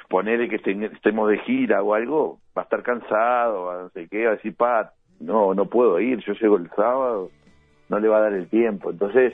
ponerle 0.08 0.48
que 0.48 0.56
estemos 0.56 1.28
de 1.30 1.38
gira 1.40 1.82
o 1.82 1.94
algo, 1.94 2.38
va 2.56 2.62
a 2.62 2.64
estar 2.64 2.82
cansado, 2.82 3.64
va 3.64 3.74
a 3.74 3.82
no 3.84 3.88
sé 3.90 4.08
qué, 4.08 4.24
va 4.24 4.32
a 4.32 4.36
decir, 4.36 4.56
pa, 4.56 4.92
no, 5.20 5.54
no 5.54 5.66
puedo 5.66 6.00
ir, 6.00 6.18
yo 6.24 6.32
llego 6.34 6.56
el 6.56 6.68
sábado, 6.70 7.30
no 7.88 7.98
le 7.98 8.08
va 8.08 8.18
a 8.18 8.22
dar 8.22 8.32
el 8.32 8.48
tiempo. 8.48 8.90
Entonces, 8.90 9.32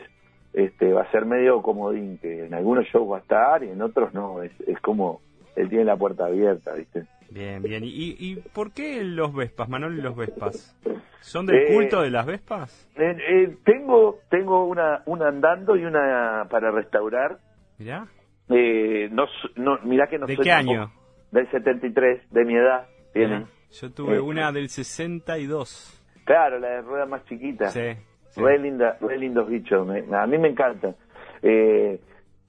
este 0.53 0.93
va 0.93 1.03
a 1.03 1.11
ser 1.11 1.25
medio 1.25 1.63
comodín, 1.63 2.19
que 2.19 2.47
en 2.47 2.55
algunos 2.55 2.87
shows 2.87 3.11
va 3.11 3.17
a 3.19 3.21
estar 3.21 3.65
y 3.65 3.71
en 3.71 3.81
otros 3.83 4.13
no, 4.15 4.43
es, 4.43 4.53
es 4.67 4.79
como 4.81 5.21
él 5.57 5.69
tiene 5.69 5.85
la 5.85 5.97
puerta 5.97 6.27
abierta, 6.27 6.75
¿viste? 6.75 7.05
Bien, 7.31 7.63
bien. 7.63 7.83
¿Y, 7.85 8.15
y 8.19 8.37
por 8.53 8.73
qué 8.73 9.03
los 9.05 9.35
Vespas, 9.35 9.69
Manuel 9.69 9.99
y 9.99 10.03
los 10.03 10.15
Vespas? 10.15 10.77
¿Son 11.21 11.47
del 11.47 11.57
Eh, 11.57 11.75
culto 11.75 12.03
de 12.03 12.11
las 12.11 12.27
Vespas? 12.27 12.91
Eh, 12.97 13.17
eh, 13.27 13.57
tengo 13.65 14.19
tengo 14.29 14.67
una, 14.67 15.03
una 15.07 15.29
andando 15.29 15.77
y 15.77 15.85
una 15.85 16.47
para 16.51 16.71
restaurar. 16.71 17.39
Mirá. 17.79 18.07
Eh, 18.51 19.09
no, 19.13 19.25
no, 19.57 19.79
mirá 19.85 20.09
que 20.09 20.19
no 20.19 20.27
¿De 20.27 20.37
soy 20.37 20.45
qué 20.45 20.53
año? 20.53 20.93
Del 21.31 21.51
73, 21.51 22.31
de 22.31 22.45
mi 22.45 22.55
edad, 22.57 22.87
tienen. 23.15 23.47
Yo 23.73 23.91
tuve 23.91 24.17
Eh, 24.17 24.21
una 24.21 24.53
del 24.53 24.69
62. 24.69 25.99
Claro, 26.25 26.59
la 26.59 26.69
de 26.69 26.81
rueda 26.83 27.07
más 27.07 27.25
chiquita. 27.25 27.69
Sí. 27.69 27.95
sí. 28.31 28.41
Re, 28.43 28.59
linda, 28.59 28.97
re 29.01 29.19
lindos 29.19 29.49
bichos, 29.49 29.87
me- 29.87 30.05
a 30.17 30.27
mí 30.27 30.39
me 30.39 30.49
encanta. 30.49 30.95
Eh, 31.43 31.99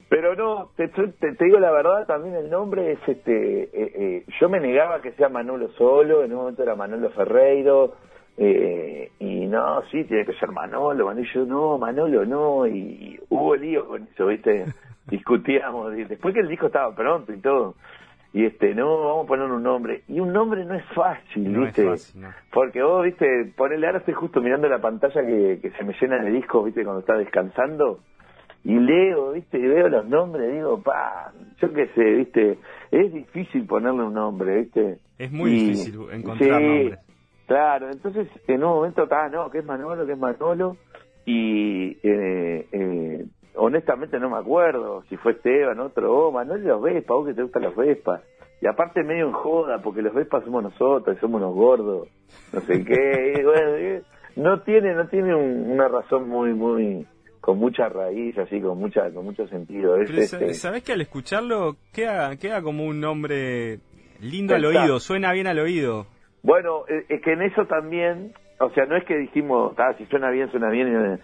pero 0.09 0.35
no, 0.35 0.69
te, 0.75 0.89
te, 0.89 1.07
te 1.33 1.45
digo 1.45 1.59
la 1.59 1.71
verdad, 1.71 2.05
también 2.05 2.35
el 2.35 2.49
nombre 2.49 2.91
es 2.91 2.99
este. 3.07 3.63
eh, 3.63 3.69
eh, 3.73 4.25
yo 4.39 4.47
me 4.49 4.59
negaba 4.59 5.01
que 5.01 5.11
sea 5.13 5.29
Manolo 5.29 5.69
solo, 5.71 6.23
en 6.23 6.31
un 6.33 6.39
momento 6.39 6.61
era 6.61 6.75
Manolo 6.75 7.09
Ferreiro, 7.11 7.95
eh, 8.37 9.11
y 9.19 9.47
no, 9.47 9.81
sí, 9.89 10.03
tiene 10.03 10.25
que 10.25 10.33
ser 10.33 10.49
Manolo, 10.51 11.05
Manolo, 11.05 11.25
y 11.27 11.33
yo 11.33 11.45
no, 11.45 11.77
Manolo 11.79 12.25
no, 12.25 12.67
y, 12.67 13.19
hubo 13.29 13.55
lío 13.55 13.87
con 13.87 14.03
eso, 14.03 14.27
¿viste? 14.27 14.65
Discutíamos, 15.07 15.97
y 15.97 16.03
después 16.03 16.33
que 16.33 16.41
el 16.41 16.47
disco 16.47 16.67
estaba 16.67 16.93
pronto 16.95 17.33
y 17.33 17.39
todo. 17.41 17.75
Y 18.33 18.45
este, 18.45 18.73
no, 18.73 18.97
vamos 19.05 19.25
a 19.25 19.27
poner 19.27 19.45
un 19.51 19.61
nombre. 19.61 20.01
Y 20.07 20.19
un 20.19 20.33
nombre 20.33 20.65
no 20.65 20.73
es 20.73 20.83
fácil, 20.95 21.51
No 21.53 21.61
es 21.61 21.67
¿viste? 21.67 21.87
fácil, 21.87 22.21
no. 22.21 22.29
Porque 22.51 22.81
vos, 22.81 23.03
viste, 23.05 23.53
ponele, 23.55 23.85
ahora 23.85 23.99
estoy 23.99 24.15
justo 24.15 24.41
mirando 24.41 24.67
la 24.67 24.79
pantalla 24.81 25.23
que, 25.25 25.59
que 25.61 25.69
se 25.71 25.83
me 25.83 25.93
llena 26.01 26.23
de 26.23 26.31
discos, 26.31 26.65
viste, 26.65 26.83
cuando 26.83 27.01
está 27.01 27.15
descansando, 27.15 27.99
y 28.63 28.73
leo, 28.79 29.33
viste, 29.33 29.59
y 29.59 29.67
veo 29.67 29.87
los 29.87 30.07
nombres, 30.07 30.51
digo, 30.51 30.81
pa, 30.81 31.31
yo 31.61 31.71
qué 31.73 31.87
sé, 31.89 32.03
viste, 32.03 32.57
es 32.89 33.13
difícil 33.13 33.67
ponerle 33.67 34.01
un 34.03 34.13
nombre, 34.15 34.61
viste. 34.61 34.97
Es 35.19 35.31
muy 35.31 35.51
Y- 35.51 35.59
difícil 35.67 35.99
encontrar 36.11 36.59
sí, 36.61 36.67
nombres. 36.67 36.99
Claro, 37.45 37.89
entonces 37.91 38.27
en 38.47 38.63
un 38.63 38.69
momento, 38.71 39.07
ah, 39.11 39.29
no, 39.31 39.51
que 39.51 39.59
es 39.59 39.65
Manolo, 39.65 40.05
que 40.07 40.13
es 40.13 40.17
Manolo, 40.17 40.77
y 41.25 41.97
eh, 42.01 42.67
eh, 42.71 43.25
honestamente 43.55 44.19
no 44.19 44.29
me 44.29 44.37
acuerdo 44.37 45.03
si 45.09 45.17
fue 45.17 45.33
Esteban, 45.33 45.79
otro, 45.79 46.31
Manolo 46.31 46.61
y 46.61 46.67
los 46.67 46.81
Vespas, 46.81 47.15
vos 47.17 47.27
que 47.27 47.33
te 47.33 47.43
gustan 47.43 47.63
los 47.63 47.75
Vespas. 47.75 48.21
Y 48.61 48.67
aparte 48.67 49.03
medio 49.03 49.27
en 49.27 49.33
joda, 49.33 49.81
porque 49.81 50.01
los 50.01 50.13
Vespas 50.13 50.43
somos 50.45 50.63
nosotros, 50.63 51.17
somos 51.19 51.41
unos 51.41 51.53
gordos, 51.53 52.07
no 52.53 52.61
sé 52.61 52.83
qué, 52.85 53.33
y 53.39 53.43
bueno, 53.43 54.03
no 54.37 54.61
tiene, 54.61 54.93
no 54.93 55.07
tiene 55.07 55.35
un- 55.35 55.69
una 55.71 55.87
razón 55.87 56.29
muy, 56.29 56.53
muy, 56.53 57.05
con 57.41 57.57
mucha 57.57 57.89
raíz, 57.89 58.37
así, 58.37 58.61
con 58.61 58.77
mucha, 58.79 59.11
con 59.11 59.25
mucho 59.25 59.47
sentido. 59.47 59.97
Es, 59.97 60.09
este, 60.09 60.53
sa- 60.53 60.69
¿sabés 60.69 60.83
que 60.83 60.93
al 60.93 61.01
escucharlo 61.01 61.75
queda, 61.93 62.35
queda 62.37 62.61
como 62.61 62.85
un 62.85 63.01
nombre 63.01 63.79
lindo 64.21 64.55
al 64.55 64.63
oído? 64.65 64.99
Suena 64.99 65.33
bien 65.33 65.47
al 65.47 65.59
oído. 65.59 66.05
Bueno, 66.41 66.85
eh, 66.87 67.05
es 67.09 67.21
que 67.21 67.33
en 67.33 67.41
eso 67.41 67.65
también, 67.65 68.33
o 68.59 68.69
sea, 68.71 68.85
no 68.85 68.95
es 68.95 69.03
que 69.05 69.17
dijimos, 69.17 69.73
ah, 69.77 69.93
si 69.97 70.05
suena 70.05 70.29
bien, 70.29 70.49
suena 70.51 70.69
bien. 70.69 71.19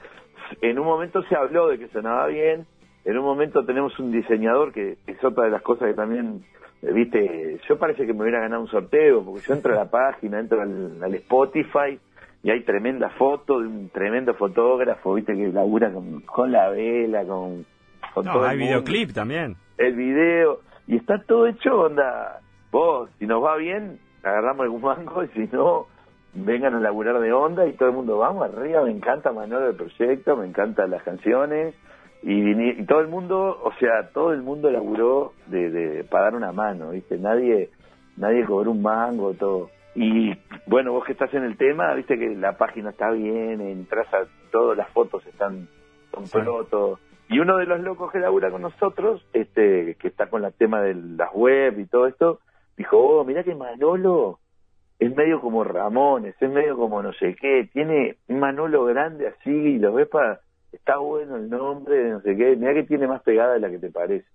En 0.62 0.80
un 0.80 0.86
momento 0.86 1.22
se 1.24 1.36
habló 1.36 1.68
de 1.68 1.78
que 1.80 1.88
sonaba 1.90 2.28
bien, 2.28 2.66
en 3.06 3.18
un 3.18 3.24
momento 3.26 3.66
tenemos 3.66 3.98
un 4.00 4.12
diseñador 4.12 4.72
que 4.74 4.98
es 5.08 5.24
otra 5.24 5.46
de 5.46 5.52
las 5.52 5.62
cosas 5.62 5.88
que 5.90 5.94
también, 5.94 6.44
eh, 6.82 6.92
viste, 6.94 7.60
yo 7.68 7.78
parece 7.78 8.06
que 8.06 8.14
me 8.14 8.22
hubiera 8.24 8.40
ganado 8.42 8.62
un 8.62 8.68
sorteo, 8.68 9.24
porque 9.24 9.42
yo 9.48 9.54
entro 9.54 9.74
a 9.74 9.84
la 9.84 9.90
página, 9.90 10.40
entro 10.40 10.62
al, 10.62 11.02
al 11.04 11.14
Spotify 11.16 12.00
y 12.44 12.52
hay 12.52 12.64
tremenda 12.64 13.10
foto 13.12 13.60
de 13.60 13.68
un 13.68 13.90
tremendo 13.90 14.34
fotógrafo, 14.34 15.14
viste, 15.14 15.34
que 15.36 15.48
labura 15.50 15.92
con, 15.92 16.22
con 16.22 16.52
la 16.52 16.70
vela, 16.70 17.26
con, 17.26 17.66
con 18.14 18.26
No, 18.26 18.34
todo 18.34 18.44
hay 18.46 18.54
el 18.56 18.60
mundo 18.60 18.82
videoclip 18.82 19.14
también. 19.14 19.56
el 19.78 19.96
video 19.96 20.60
y 20.88 20.96
está 20.98 21.22
todo 21.24 21.48
hecho 21.48 21.82
onda 21.82 22.40
vos 22.72 23.10
si 23.20 23.26
nos 23.28 23.44
va 23.44 23.56
bien 23.58 24.00
agarramos 24.24 24.62
algún 24.64 24.82
mango 24.82 25.24
y 25.24 25.28
si 25.30 25.48
no 25.52 25.86
vengan 26.34 26.76
a 26.76 26.80
laburar 26.80 27.20
de 27.20 27.34
onda 27.34 27.66
y 27.68 27.74
todo 27.74 27.90
el 27.90 27.96
mundo 27.96 28.18
vamos 28.18 28.44
arriba 28.44 28.84
me 28.84 28.92
encanta 28.92 29.32
Manolo 29.32 29.70
el 29.70 29.76
proyecto 29.76 30.36
me 30.36 30.46
encantan 30.46 30.92
las 30.92 31.04
canciones 31.04 31.76
y, 32.22 32.52
y 32.82 32.86
todo 32.86 33.00
el 33.00 33.08
mundo 33.08 33.60
o 33.64 33.72
sea 33.80 34.10
todo 34.14 34.34
el 34.34 34.42
mundo 34.42 34.70
laburó 34.70 35.34
de, 35.48 35.70
de 35.70 36.04
para 36.04 36.26
dar 36.26 36.36
una 36.36 36.52
mano 36.52 36.92
viste 36.92 37.18
nadie 37.18 37.70
nadie 38.18 38.46
cobró 38.46 38.72
un 38.72 38.82
mango 38.82 39.34
todo 39.34 39.70
y 39.96 40.34
bueno 40.68 40.94
vos 40.94 41.04
que 41.06 41.14
estás 41.14 41.34
en 41.34 41.44
el 41.44 41.58
tema 41.58 41.94
viste 41.96 42.18
que 42.18 42.36
la 42.36 42.58
página 42.58 42.92
está 42.92 43.10
bien 43.12 43.62
entras 43.62 44.08
a 44.14 44.26
todas 44.52 44.78
las 44.78 44.90
fotos 44.92 45.26
están 45.26 45.68
son 46.12 46.26
Sí. 46.26 46.40
todo. 46.70 47.00
Y 47.30 47.40
uno 47.40 47.58
de 47.58 47.66
los 47.66 47.80
locos 47.82 48.12
que 48.12 48.20
labura 48.20 48.50
con 48.50 48.64
nosotros, 48.64 49.24
este, 49.34 49.96
que 50.00 50.08
está 50.08 50.28
con 50.28 50.44
el 50.44 50.54
tema 50.54 50.82
de 50.82 50.96
las 50.96 51.32
web 51.34 51.80
y 51.80 51.86
todo 51.86 52.08
esto, 52.08 52.40
dijo, 52.76 52.98
oh, 52.98 53.24
mirá 53.24 53.44
que 53.44 53.54
Manolo 53.54 54.40
es 55.00 55.16
medio 55.16 55.40
como 55.42 55.64
Ramones, 55.64 56.36
es 56.40 56.50
medio 56.50 56.76
como 56.78 57.02
no 57.02 57.14
sé 57.14 57.36
qué, 57.36 57.70
tiene 57.72 58.18
un 58.28 58.40
Manolo 58.40 58.84
grande 58.86 59.28
así 59.28 59.50
y 59.50 59.80
lo 59.80 59.94
ves 59.94 60.08
para, 60.10 60.42
está 60.72 60.98
bueno 60.98 61.38
el 61.38 61.50
nombre, 61.50 62.10
no 62.10 62.22
sé 62.22 62.36
qué, 62.36 62.56
mirá 62.56 62.74
que 62.74 62.84
tiene 62.84 63.08
más 63.08 63.22
pegada 63.24 63.54
de 63.54 63.60
la 63.62 63.70
que 63.70 63.80
te 63.80 63.90
parece. 63.92 64.26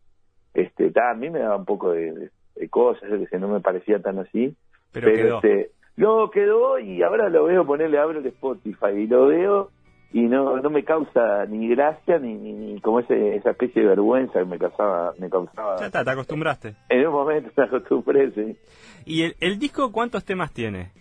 Este, 0.55 0.91
ta, 0.91 1.11
a 1.11 1.15
mí 1.15 1.31
me 1.31 1.41
daba 1.41 1.57
un 1.57 1.65
poco 1.65 1.93
de, 1.93 2.13
de- 2.13 2.31
de 2.57 2.69
cosas, 2.69 3.11
yo 3.11 3.19
que 3.19 3.27
sé, 3.27 3.39
no 3.39 3.49
me 3.49 3.61
parecía 3.61 3.99
tan 4.01 4.21
así, 4.21 4.55
Pero, 4.93 5.13
quedó. 5.13 5.37
este, 5.37 5.71
no, 5.97 6.31
quedó 6.31 6.79
y 6.79 7.03
ahora 7.03 7.29
lo 7.29 7.45
veo 7.45 7.67
ponerle 7.67 7.99
abro 7.99 8.21
el 8.21 8.27
Spotify 8.27 8.91
y 8.97 9.07
lo 9.09 9.27
veo 9.27 9.71
y 10.17 10.23
no 10.23 10.57
no 10.59 10.71
me 10.71 10.85
causa 10.85 11.45
ni 11.47 11.69
gracia 11.69 12.19
ni, 12.21 12.35
ni, 12.35 12.53
ni 12.53 12.81
como 12.81 13.01
ese, 13.01 13.35
esa 13.37 13.51
especie 13.51 13.83
de 13.83 13.89
vergüenza 13.89 14.39
que 14.39 14.45
me 14.45 14.59
causaba 14.59 15.13
me 15.19 15.29
causaba 15.29 15.77
Ya 15.81 15.87
está, 15.87 16.05
te 16.05 16.11
acostumbraste. 16.11 16.75
en 16.89 17.07
un 17.07 17.13
momento 17.13 17.51
me 17.57 17.65
acostumbré 17.65 18.31
sí. 18.31 18.57
¿Y 19.05 19.23
el, 19.25 19.35
el 19.41 19.59
disco 19.59 19.91
cuántos 19.93 20.25
temas 20.25 20.53
tiene? 20.53 20.93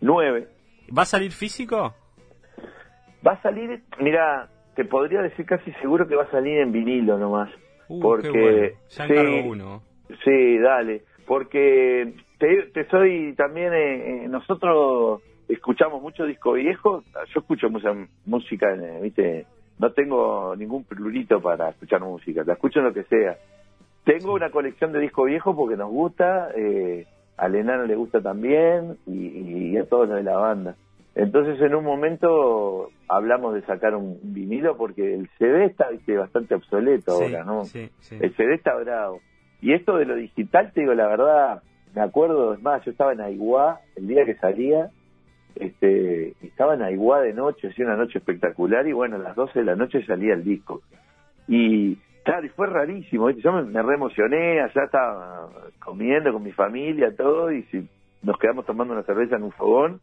nueve 0.00 0.48
¿Va 0.96 1.02
a 1.02 1.06
salir 1.06 1.30
físico? 1.32 1.94
va 3.26 3.32
a 3.32 3.42
salir 3.42 3.82
mira 4.00 4.48
te 4.74 4.84
podría 4.84 5.22
decir 5.22 5.46
casi 5.46 5.72
seguro 5.80 6.06
que 6.08 6.16
va 6.16 6.24
a 6.24 6.30
salir 6.30 6.58
en 6.58 6.72
vinilo 6.72 7.16
nomás 7.18 7.48
Uh, 7.88 8.00
Porque- 8.02 8.32
qué 8.32 8.40
bueno. 8.40 8.68
Ya 8.88 9.06
sí. 9.06 9.48
uno. 9.48 9.82
Sí, 10.24 10.58
dale, 10.58 11.02
porque 11.24 12.14
te, 12.36 12.62
te 12.74 12.84
soy 12.88 13.32
también, 13.36 13.72
eh, 13.72 14.24
eh, 14.24 14.28
nosotros 14.28 15.22
escuchamos 15.48 16.02
mucho 16.02 16.24
disco 16.24 16.52
viejo, 16.52 17.02
yo 17.34 17.40
escucho 17.40 17.68
mucha 17.70 17.92
música, 18.24 18.66
viste, 19.02 19.46
no 19.78 19.90
tengo 19.92 20.54
ningún 20.56 20.84
plurito 20.84 21.40
para 21.40 21.70
escuchar 21.70 22.00
música, 22.00 22.42
la 22.44 22.54
escucho 22.54 22.80
en 22.80 22.86
lo 22.86 22.92
que 22.94 23.04
sea, 23.04 23.36
Tengo 24.04 24.34
una 24.34 24.50
colección 24.50 24.92
de 24.92 25.00
discos 25.00 25.26
viejos 25.26 25.54
porque 25.56 25.76
nos 25.76 25.90
gusta, 25.90 26.50
eh, 26.56 27.06
al 27.36 27.54
enano 27.54 27.84
le 27.84 27.96
gusta 27.96 28.20
también 28.20 28.96
y, 29.06 29.72
y 29.72 29.76
a 29.76 29.84
todos 29.84 30.08
los 30.08 30.16
de 30.18 30.22
la 30.22 30.36
banda. 30.36 30.76
Entonces 31.14 31.60
en 31.60 31.74
un 31.74 31.84
momento 31.84 32.90
hablamos 33.08 33.54
de 33.54 33.62
sacar 33.62 33.94
un 33.94 34.18
vinilo 34.22 34.76
porque 34.76 35.14
el 35.14 35.28
CD 35.38 35.64
está 35.64 35.88
viste, 35.90 36.16
bastante 36.16 36.54
obsoleto 36.54 37.16
Sí, 37.18 37.24
ahora, 37.24 37.44
¿no? 37.44 37.64
sí, 37.64 37.88
sí. 38.00 38.16
El 38.20 38.34
CD 38.36 38.54
está 38.54 38.74
bravo. 38.76 39.20
Y 39.62 39.72
esto 39.72 39.96
de 39.96 40.04
lo 40.04 40.14
digital, 40.14 40.70
te 40.72 40.82
digo 40.82 40.94
la 40.94 41.06
verdad, 41.08 41.62
me 41.94 42.02
acuerdo, 42.02 42.54
es 42.54 42.62
más, 42.62 42.84
yo 42.84 42.90
estaba 42.90 43.12
en 43.12 43.22
Aiguá 43.22 43.80
el 43.96 44.06
día 44.06 44.24
que 44.26 44.34
salía, 44.36 44.90
este, 45.56 46.34
estaba 46.42 46.74
en 46.74 46.82
Aiguá 46.82 47.20
de 47.20 47.32
noche, 47.32 47.68
hacía 47.68 47.86
una 47.86 47.96
noche 47.96 48.18
espectacular 48.18 48.86
y 48.86 48.92
bueno, 48.92 49.16
a 49.16 49.20
las 49.20 49.36
12 49.36 49.60
de 49.60 49.64
la 49.64 49.76
noche 49.76 50.04
salía 50.06 50.34
el 50.34 50.44
disco. 50.44 50.82
Y 51.48 51.96
claro, 52.24 52.46
y 52.46 52.50
fue 52.50 52.66
rarísimo, 52.66 53.26
¿viste? 53.26 53.42
yo 53.42 53.52
me, 53.52 53.62
me 53.62 53.82
re 53.82 53.94
emocioné, 53.94 54.60
allá 54.60 54.84
estaba 54.84 55.48
comiendo 55.78 56.32
con 56.32 56.42
mi 56.42 56.52
familia, 56.52 57.14
todo, 57.16 57.52
y 57.52 57.62
si, 57.64 57.88
nos 58.22 58.38
quedamos 58.38 58.66
tomando 58.66 58.92
una 58.92 59.04
cerveza 59.04 59.36
en 59.36 59.44
un 59.44 59.52
fogón 59.52 60.00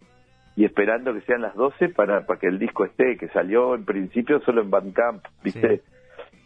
y 0.55 0.65
esperando 0.65 1.13
que 1.13 1.21
sean 1.21 1.41
las 1.41 1.55
12 1.55 1.89
para, 1.89 2.25
para 2.25 2.39
que 2.39 2.47
el 2.47 2.59
disco 2.59 2.85
esté, 2.85 3.17
que 3.17 3.27
salió 3.29 3.75
en 3.75 3.85
principio 3.85 4.39
solo 4.41 4.61
en 4.61 4.69
Bandcamp, 4.69 5.23
¿viste? 5.43 5.81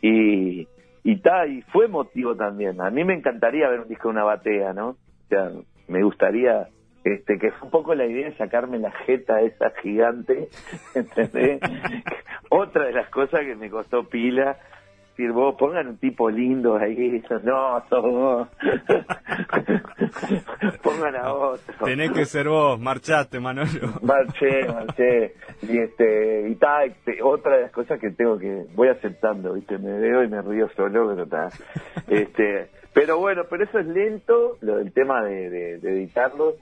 Y, 0.01 0.67
y 1.03 1.15
ta, 1.17 1.45
y 1.47 1.61
fue 1.63 1.85
emotivo 1.85 2.35
también. 2.35 2.79
A 2.81 2.89
mí 2.89 3.03
me 3.03 3.13
encantaría 3.13 3.69
ver 3.69 3.81
un 3.81 3.87
disco 3.87 4.07
de 4.07 4.13
una 4.13 4.23
batea, 4.23 4.73
¿no? 4.73 4.89
O 4.89 5.27
sea, 5.29 5.51
me 5.87 6.03
gustaría, 6.03 6.67
este, 7.13 7.37
que 7.37 7.51
fue 7.51 7.65
un 7.65 7.71
poco 7.71 7.95
la 7.95 8.05
idea 8.05 8.29
de 8.29 8.37
sacarme 8.37 8.79
la 8.79 8.91
jeta 8.91 9.41
esa 9.41 9.71
gigante, 9.81 10.47
¿entendés? 10.95 11.59
Otra 12.49 12.85
de 12.85 12.93
las 12.93 13.09
cosas 13.09 13.41
que 13.41 13.55
me 13.55 13.69
costó 13.69 14.07
pila, 14.07 14.57
decir, 15.17 15.31
vos 15.31 15.55
pongan 15.57 15.87
un 15.87 15.97
tipo 15.97 16.29
lindo 16.29 16.77
ahí, 16.77 17.23
no, 17.43 17.83
sos 17.89 18.03
vos. 18.03 18.47
pongan 20.83 21.15
a 21.15 21.33
otro. 21.33 21.85
Tenés 21.85 22.11
que 22.11 22.25
ser 22.25 22.47
vos, 22.47 22.79
marchaste, 22.79 23.39
Manolo. 23.39 23.93
Marché, 24.01 24.67
marché. 24.67 25.33
Y 25.63 25.79
este, 25.79 26.49
y 26.49 26.55
ta, 26.55 26.83
este, 26.83 27.23
otra 27.23 27.55
de 27.55 27.63
las 27.63 27.71
cosas 27.71 27.99
que 27.99 28.11
tengo 28.11 28.37
que, 28.37 28.67
voy 28.75 28.89
aceptando, 28.89 29.53
viste, 29.53 29.79
me 29.79 29.97
veo 29.99 30.23
y 30.23 30.27
me 30.27 30.41
río 30.41 30.69
solo, 30.75 31.09
pero 31.09 31.25
ta. 31.25 31.49
Este, 32.07 32.69
pero 32.93 33.17
bueno, 33.17 33.45
pero 33.49 33.63
eso 33.63 33.79
es 33.79 33.87
lento, 33.87 34.57
lo 34.61 34.77
del 34.77 34.93
tema 34.93 35.23
de, 35.23 35.49
de, 35.49 35.79
de 35.79 35.93
editarlo, 35.93 36.57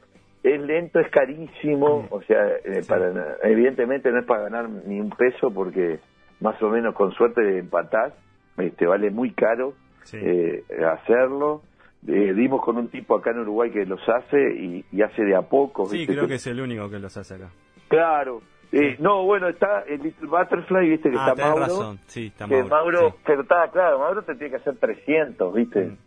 es 0.54 0.62
lento, 0.62 1.00
es 1.00 1.10
carísimo, 1.10 2.08
o 2.10 2.22
sea, 2.24 2.48
eh, 2.64 2.82
para, 2.88 3.38
evidentemente 3.44 4.12
no 4.12 4.20
es 4.20 4.26
para 4.26 4.44
ganar 4.44 4.70
ni 4.70 5.00
un 5.00 5.10
peso 5.10 5.52
porque 5.52 6.00
más 6.42 6.62
o 6.62 6.70
menos 6.70 6.94
con 6.94 7.12
suerte 7.14 7.58
empatás, 7.60 8.14
este, 8.58 8.86
vale 8.86 9.10
muy 9.12 9.32
caro 9.32 9.74
Sí. 10.04 10.18
eh, 10.22 10.64
hacerlo. 10.86 11.64
Eh, 12.08 12.34
dimos 12.36 12.62
con 12.64 12.78
un 12.78 12.90
tipo 12.90 13.16
acá 13.16 13.32
en 13.32 13.40
Uruguay 13.40 13.72
que 13.72 13.84
los 13.86 14.00
hace 14.08 14.38
y, 14.54 14.86
y 14.92 15.02
hace 15.02 15.24
de 15.24 15.36
a 15.36 15.42
poco. 15.42 15.88
Sí, 15.88 15.98
¿viste? 16.00 16.14
creo 16.14 16.28
que 16.28 16.36
es 16.36 16.46
el 16.46 16.62
único 16.62 16.88
que 16.90 17.00
los 17.00 17.18
hace 17.18 17.34
acá. 17.36 17.50
Claro. 17.88 18.42
Eh, 18.72 18.98
no, 19.00 19.24
bueno, 19.24 19.48
está 19.48 19.82
el 19.88 20.02
Little 20.04 20.28
Butterfly, 20.28 20.90
viste 20.90 21.10
que 21.10 21.18
Ah, 21.18 21.30
está 21.30 21.44
Mauro. 21.48 21.62
razón. 21.62 22.00
Sí, 22.08 22.28
está 22.28 22.46
que 22.48 22.56
Mauro. 22.64 22.68
Mauro, 22.70 23.10
sí. 23.10 23.16
pero 23.26 23.42
está 23.42 23.68
claro, 23.72 24.00
Mauro 24.00 24.22
te 24.24 24.36
tiene 24.36 24.52
que 24.52 24.58
hacer 24.58 24.76
300, 24.78 25.54
viste, 25.54 25.86
Mm. 25.86 25.98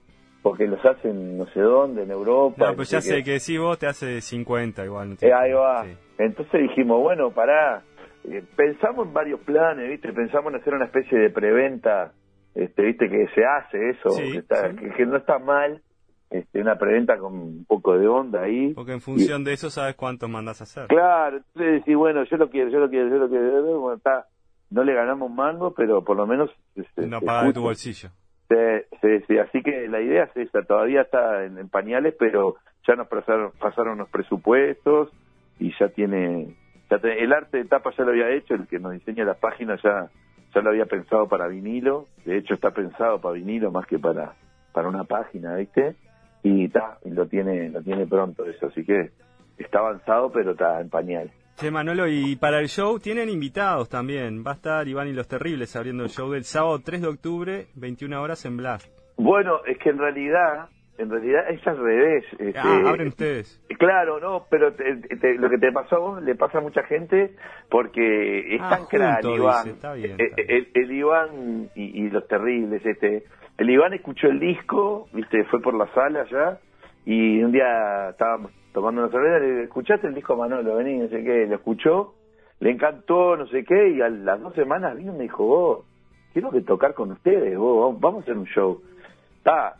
Porque 0.42 0.66
los 0.66 0.85
hacen 0.85 1.37
no 1.38 1.46
sé 1.48 1.61
dónde, 1.61 2.03
en 2.05 2.11
Europa. 2.11 2.68
No, 2.70 2.77
pues 2.77 2.90
ya 2.90 3.01
sé 3.01 3.16
qué. 3.18 3.24
que 3.33 3.40
si 3.40 3.59
vos 3.59 3.79
te 3.79 3.87
hace 3.87 4.20
50 4.20 4.85
igual. 4.85 5.09
no 5.09 5.14
Eh, 5.14 5.18
tiene- 5.18 5.35
ahí 5.35 5.53
va. 5.53 5.85
sí. 5.85 5.96
Entonces 6.18 6.61
dijimos, 6.62 7.01
bueno, 7.01 7.31
pará, 7.31 7.83
eh, 8.24 8.42
pensamos 8.57 9.07
en 9.07 9.12
varios 9.12 9.40
planes, 9.40 9.88
viste, 9.88 10.12
pensamos 10.12 10.53
en 10.53 10.61
hacer 10.61 10.74
una 10.74 10.87
especie 10.87 11.18
de 11.18 11.31
preventa, 11.31 12.12
este, 12.55 12.83
viste, 12.83 13.09
que 13.09 13.27
se 13.35 13.44
hace 13.44 13.90
eso, 13.90 14.11
Sí, 14.11 14.33
que, 14.33 14.38
está- 14.38 14.70
sí. 14.70 14.77
que- 14.77 14.90
que 14.90 15.07
no 15.07 15.16
está 15.16 15.38
mal, 15.38 15.83
este, 16.31 16.61
una 16.61 16.77
preventa 16.77 17.16
con 17.18 17.35
un 17.35 17.64
poco 17.66 17.96
de 17.98 18.07
onda 18.09 18.42
ahí. 18.42 18.74
Porque 18.74 18.92
en 18.92 19.01
función 19.01 19.44
de 19.44 19.53
eso 19.55 19.70
sabes 19.70 19.94
cuánto 19.96 20.29
mandás 20.29 20.61
a 20.61 20.64
hacer. 20.64 20.87
Claro, 20.88 21.38
entonces 21.38 21.72
decís, 21.74 21.96
bueno, 21.96 22.24
yo 22.24 22.37
lo 22.37 22.51
quiero, 22.51 22.68
yo 22.70 22.79
lo 22.81 22.88
quiero, 22.90 23.09
yo 23.09 23.16
lo 23.16 23.29
quiero, 23.29 23.81
bueno, 23.81 23.96
está, 23.96 24.27
no 24.70 24.85
le 24.85 24.92
ganamos 24.94 25.31
mango, 25.31 25.72
pero 25.74 26.05
por 26.05 26.16
lo 26.16 26.27
menos... 26.27 26.51
este, 26.74 27.07
No 27.07 27.20
paga 27.20 27.44
de 27.46 27.53
tu 27.55 27.62
bolsillo. 27.62 28.11
Sí, 28.49 28.57
sí, 29.03 29.25
sí, 29.27 29.39
así 29.39 29.63
que 29.63 29.89
la 29.89 30.01
idea 30.01 30.25
es 30.25 30.37
esa, 30.49 30.63
todavía 30.63 31.03
está 31.03 31.45
en, 31.45 31.69
pañales, 31.69 32.15
pero 32.19 32.57
ya 32.87 32.95
nos 32.95 33.07
pasaron, 33.09 33.53
pasaron 33.61 33.99
los 33.99 34.09
presupuestos 34.09 35.11
y 35.59 35.73
ya 35.79 35.89
tiene, 35.91 36.55
ya 36.91 36.99
te- 36.99 37.23
el 37.23 37.33
arte 37.35 37.59
de 37.59 37.65
tapa 37.67 37.91
ya 37.97 38.05
lo 38.05 38.11
había 38.13 38.31
hecho, 38.31 38.55
el 38.55 38.67
que 38.67 38.79
nos 38.79 38.93
diseña 38.93 39.25
las 39.25 39.37
páginas 39.37 39.81
ya, 39.83 40.09
ya 40.55 40.61
lo 40.63 40.71
había 40.71 40.87
pensado 40.87 41.29
para 41.29 41.47
vinilo, 41.47 42.07
de 42.25 42.39
hecho 42.39 42.55
está 42.55 42.71
pensado 42.71 43.21
para 43.21 43.35
vinilo 43.35 43.71
más 43.71 43.87
que 43.87 43.99
para, 43.99 44.33
para 44.73 44.89
una 44.89 45.05
página, 45.05 45.55
¿viste? 45.57 45.97
Y 46.43 46.65
está, 46.67 46.97
y 47.05 47.11
lo 47.11 47.27
tiene, 47.27 47.69
lo 47.69 47.83
tiene 47.83 48.07
pronto 48.07 48.47
eso, 48.47 48.69
así 48.69 48.83
que 48.83 49.11
está 49.59 49.81
avanzado, 49.81 50.33
pero 50.33 50.53
está 50.53 50.81
en 50.81 50.89
pañales. 50.89 51.33
Che, 51.59 51.71
Manolo, 51.73 52.07
y 52.07 52.37
para 52.37 52.61
el 52.61 52.68
show 52.68 53.01
tienen 53.01 53.29
invitados 53.29 53.88
también. 53.88 54.44
Va 54.47 54.53
a 54.53 54.55
estar 54.55 54.87
Iván 54.87 55.09
y 55.09 55.12
los 55.12 55.27
Terribles 55.27 55.75
abriendo 55.75 56.05
el 56.05 56.11
show 56.11 56.31
del 56.31 56.44
sábado 56.44 56.79
3 56.85 57.03
de 57.03 57.09
octubre, 57.09 57.66
21 57.75 58.23
horas 58.23 58.44
en 58.44 58.57
Blast. 58.57 58.87
Bueno, 59.16 59.59
es 59.66 59.77
que 59.79 59.90
en 59.90 59.99
realidad, 59.99 60.68
en 60.99 61.11
realidad 61.11 61.51
es 61.51 61.66
al 61.66 61.79
revés. 61.79 62.25
este, 62.38 62.55
Ah, 62.61 62.83
abren 62.87 63.09
ustedes. 63.09 63.61
Claro, 63.77 64.21
no, 64.21 64.44
pero 64.49 64.73
te- 64.73 64.97
te- 65.16 65.35
lo 65.35 65.51
que 65.51 65.59
te 65.59 65.73
pasó 65.73 65.97
a 65.97 65.99
vos 65.99 66.23
le 66.23 66.37
pasa 66.37 66.59
a 66.59 66.61
mucha 66.61 66.85
gente 66.85 67.35
porque 67.68 68.55
es 68.55 68.61
Ah, 68.62 68.68
tan 68.71 68.85
junto, 68.85 69.35
Iván. 69.37 69.68
está 69.68 69.94
bien, 69.94 70.12
Eh, 70.12 70.25
está 70.31 70.37
bien. 70.42 70.49
El, 70.75 70.85
el 70.85 70.92
Iván 70.92 71.71
y, 71.75 72.05
y 72.05 72.11
los 72.11 72.27
terribles, 72.29 72.87
este. 72.87 73.25
El 73.57 73.68
Iván 73.71 73.94
escuchó 73.94 74.29
el 74.29 74.38
disco, 74.38 75.09
viste, 75.12 75.42
fue 75.47 75.61
por 75.61 75.75
la 75.75 75.92
sala 75.92 76.25
ya, 76.31 76.61
y 77.05 77.42
un 77.42 77.51
día 77.51 78.11
estábamos 78.11 78.53
tomando 78.72 79.02
una 79.02 79.11
cerveza, 79.11 79.38
le 79.38 79.46
dije, 79.50 79.62
¿escuchaste 79.64 80.07
el 80.07 80.14
disco 80.14 80.37
Manolo? 80.37 80.76
Vení, 80.76 80.98
no 80.98 81.09
sé 81.09 81.22
qué, 81.22 81.46
lo 81.46 81.57
escuchó, 81.57 82.14
le 82.61 82.70
encantó, 82.70 83.37
no 83.37 83.46
sé 83.46 83.64
qué, 83.64 83.90
y 83.90 84.00
a 84.00 84.09
las 84.09 84.40
dos 84.40 84.54
semanas 84.54 84.96
vino 84.96 85.14
y 85.14 85.16
me 85.18 85.22
dijo, 85.24 85.44
vos, 85.44 85.85
quiero 86.33 86.50
que 86.50 86.61
tocar 86.61 86.94
con 86.94 87.12
ustedes, 87.12 87.57
vos, 87.57 87.98
vamos 88.00 88.20
a 88.20 88.22
hacer 88.22 88.37
un 88.37 88.46
show. 88.46 88.81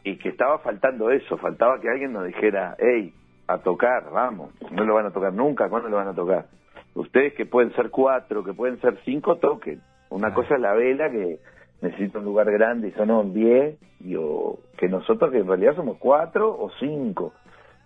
Y 0.03 0.17
que 0.17 0.31
estaba 0.31 0.59
faltando 0.61 1.11
eso, 1.11 1.37
faltaba 1.37 1.79
que 1.79 1.91
alguien 1.91 2.13
nos 2.15 2.25
dijera, 2.25 2.75
hey, 2.79 3.13
a 3.47 3.59
tocar, 3.59 4.11
vamos, 4.11 4.51
no 4.71 4.85
lo 4.85 4.95
van 4.95 5.07
a 5.07 5.11
tocar 5.11 5.33
nunca, 5.35 5.69
¿cuándo 5.69 5.91
lo 5.91 5.97
van 5.97 6.09
a 6.09 6.15
tocar? 6.15 6.47
Ustedes 6.95 7.35
que 7.35 7.45
pueden 7.45 7.73
ser 7.75 7.91
cuatro, 7.91 8.43
que 8.43 8.55
pueden 8.55 8.81
ser 8.81 8.99
cinco, 9.05 9.37
toquen. 9.37 9.83
Una 10.09 10.29
Claro. 10.29 10.43
cosa 10.43 10.55
es 10.55 10.61
la 10.63 10.73
vela 10.73 11.11
que 11.11 11.39
necesita 11.83 12.19
un 12.19 12.25
lugar 12.25 12.51
grande 12.51 12.89
y 12.89 12.93
son 12.93 13.35
diez, 13.35 13.79
y 14.01 14.17
o 14.17 14.59
que 14.79 14.89
nosotros 14.89 15.31
que 15.31 15.39
en 15.39 15.47
realidad 15.47 15.77
somos 15.77 15.99
cuatro 15.99 16.49
o 16.49 16.71
cinco. 16.81 17.35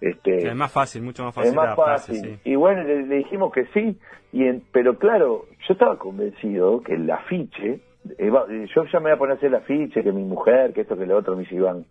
Este, 0.02 0.48
Es 0.48 0.54
más 0.56 0.70
fácil, 0.72 1.02
mucho 1.02 1.22
más 1.24 1.34
fácil. 1.34 1.50
es 1.50 1.56
más 1.56 1.76
fácil. 1.76 2.16
sí. 2.16 2.38
Y 2.44 2.56
bueno, 2.56 2.82
le, 2.82 3.06
le 3.06 3.16
dijimos 3.18 3.52
que 3.52 3.66
sí, 3.66 3.96
y 4.32 4.44
en- 4.46 4.62
pero 4.72 4.98
claro, 4.98 5.46
yo 5.66 5.72
estaba 5.72 5.96
convencido 5.96 6.80
que 6.82 6.94
el 6.94 7.08
afiche, 7.10 7.80
yo 8.18 8.84
ya 8.92 8.98
me 8.98 9.04
voy 9.04 9.12
a 9.12 9.16
poner 9.16 9.34
a 9.34 9.36
hacer 9.36 9.48
el 9.50 9.54
afiche, 9.54 10.02
que 10.02 10.10
mi 10.12 10.24
mujer, 10.24 10.72
que 10.72 10.80
esto, 10.80 10.96
que 10.98 11.06
lo 11.06 11.16
otro, 11.18 11.36
me 11.36 11.42
dice 11.42 11.54
Iván. 11.54 11.84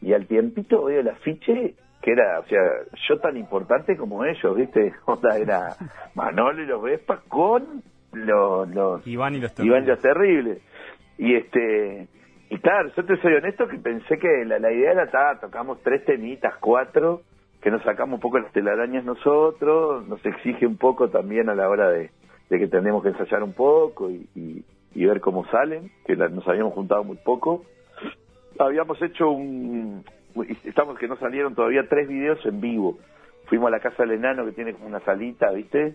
Y 0.00 0.12
al 0.12 0.26
tiempito 0.26 0.84
veo 0.84 1.00
el 1.00 1.08
afiche, 1.08 1.74
que 2.00 2.12
era, 2.12 2.38
o 2.38 2.44
sea, 2.44 2.60
yo 3.08 3.18
tan 3.18 3.36
importante 3.36 3.96
como 3.96 4.24
ellos, 4.24 4.56
¿viste? 4.56 4.92
Onda, 5.06 5.36
era 5.36 5.76
Manolo 6.14 6.62
y 6.62 6.66
los 6.66 6.80
Vespas 6.82 7.20
con 7.28 7.82
los, 8.12 8.68
los 8.70 9.06
Iván 9.06 9.34
y 9.34 9.40
los 9.40 9.52
Iván 9.58 9.84
Terribles. 9.84 9.86
ya 9.86 9.96
terrible. 10.02 10.58
Y 11.18 11.34
este, 11.34 12.08
y 12.48 12.58
claro, 12.58 12.90
yo 12.96 13.04
te 13.04 13.16
soy 13.20 13.34
honesto 13.34 13.66
que 13.68 13.76
pensé 13.78 14.18
que 14.18 14.44
la, 14.46 14.58
la 14.58 14.72
idea 14.72 14.92
era, 14.92 15.10
ta, 15.10 15.38
tocamos 15.40 15.82
tres 15.82 16.04
temitas, 16.04 16.54
cuatro, 16.60 17.22
que 17.62 17.70
nos 17.70 17.82
sacamos 17.82 18.14
un 18.14 18.20
poco 18.20 18.38
las 18.38 18.52
telarañas 18.52 19.04
nosotros, 19.04 20.06
nos 20.08 20.24
exige 20.24 20.66
un 20.66 20.76
poco 20.76 21.08
también 21.10 21.48
a 21.50 21.54
la 21.54 21.68
hora 21.68 21.90
de, 21.90 22.10
de 22.48 22.58
que 22.58 22.66
tenemos 22.68 23.02
que 23.02 23.10
ensayar 23.10 23.42
un 23.42 23.52
poco 23.52 24.10
y, 24.10 24.26
y- 24.34 24.64
y 24.94 25.04
ver 25.06 25.20
cómo 25.20 25.44
salen, 25.50 25.90
que 26.06 26.16
la- 26.16 26.28
nos 26.28 26.46
habíamos 26.48 26.72
juntado 26.74 27.04
muy 27.04 27.16
poco. 27.18 27.64
Habíamos 28.58 29.00
hecho 29.02 29.30
un, 29.30 30.04
estamos 30.64 30.98
que 30.98 31.08
no 31.08 31.16
salieron 31.16 31.54
todavía 31.54 31.86
tres 31.88 32.08
videos 32.08 32.44
en 32.44 32.60
vivo. 32.60 32.98
Fuimos 33.46 33.68
a 33.68 33.70
la 33.70 33.80
casa 33.80 34.02
del 34.02 34.12
enano 34.12 34.44
que 34.44 34.52
tiene 34.52 34.72
como 34.74 34.86
una 34.86 35.00
salita, 35.00 35.50
¿viste? 35.52 35.94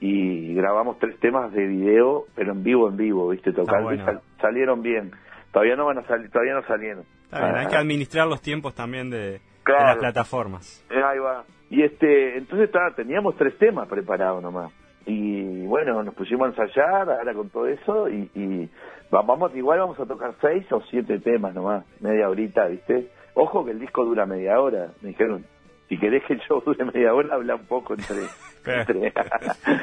Y 0.00 0.54
grabamos 0.54 0.98
tres 0.98 1.18
temas 1.20 1.52
de 1.52 1.66
video, 1.66 2.24
pero 2.34 2.52
en 2.52 2.62
vivo, 2.62 2.88
en 2.88 2.96
vivo, 2.96 3.28
¿viste? 3.30 3.52
Tocando 3.52 3.92
y 3.92 3.96
bueno. 3.96 4.04
sal- 4.04 4.20
salieron 4.40 4.82
bien. 4.82 5.10
Todavía 5.52 5.76
no 5.76 5.86
van 5.86 5.98
a 5.98 6.06
salir, 6.06 6.30
todavía 6.30 6.54
no 6.54 6.62
salieron. 6.66 7.04
Está 7.24 7.40
bien, 7.44 7.56
hay 7.56 7.66
Ah, 7.66 7.68
que 7.68 7.76
administrar 7.76 8.26
los 8.26 8.40
tiempos 8.42 8.74
también 8.74 9.08
de, 9.10 9.40
Claro. 9.64 9.86
las 9.86 9.96
plataformas. 9.96 10.84
eh, 10.90 11.02
Ahí 11.02 11.18
va. 11.18 11.44
Y 11.70 11.82
este, 11.82 12.36
entonces 12.38 12.70
teníamos 12.96 13.36
tres 13.36 13.56
temas 13.58 13.88
preparados 13.88 14.42
nomás. 14.42 14.72
Y 15.06 15.66
bueno, 15.66 16.02
nos 16.02 16.14
pusimos 16.14 16.46
a 16.46 16.62
ensayar 16.62 17.10
ahora 17.10 17.34
con 17.34 17.50
todo 17.50 17.66
eso 17.66 18.08
y, 18.08 18.30
y 18.34 18.68
va- 19.14 19.22
vamos, 19.22 19.54
igual 19.56 19.78
vamos 19.80 19.98
a 20.00 20.06
tocar 20.06 20.34
seis 20.40 20.64
o 20.72 20.80
siete 20.90 21.18
temas 21.18 21.54
nomás, 21.54 21.84
media 22.00 22.28
horita, 22.28 22.66
¿viste? 22.66 23.08
Ojo 23.34 23.64
que 23.64 23.72
el 23.72 23.80
disco 23.80 24.04
dura 24.04 24.24
media 24.26 24.60
hora. 24.60 24.88
Me 25.02 25.08
dijeron, 25.10 25.44
si 25.88 25.98
querés 25.98 26.22
que 26.24 26.34
el 26.34 26.40
show 26.40 26.62
dure 26.64 26.84
media 26.86 27.12
hora, 27.12 27.34
habla 27.34 27.56
un 27.56 27.66
poco 27.66 27.94
entre... 27.94 28.16
entre- 28.66 29.12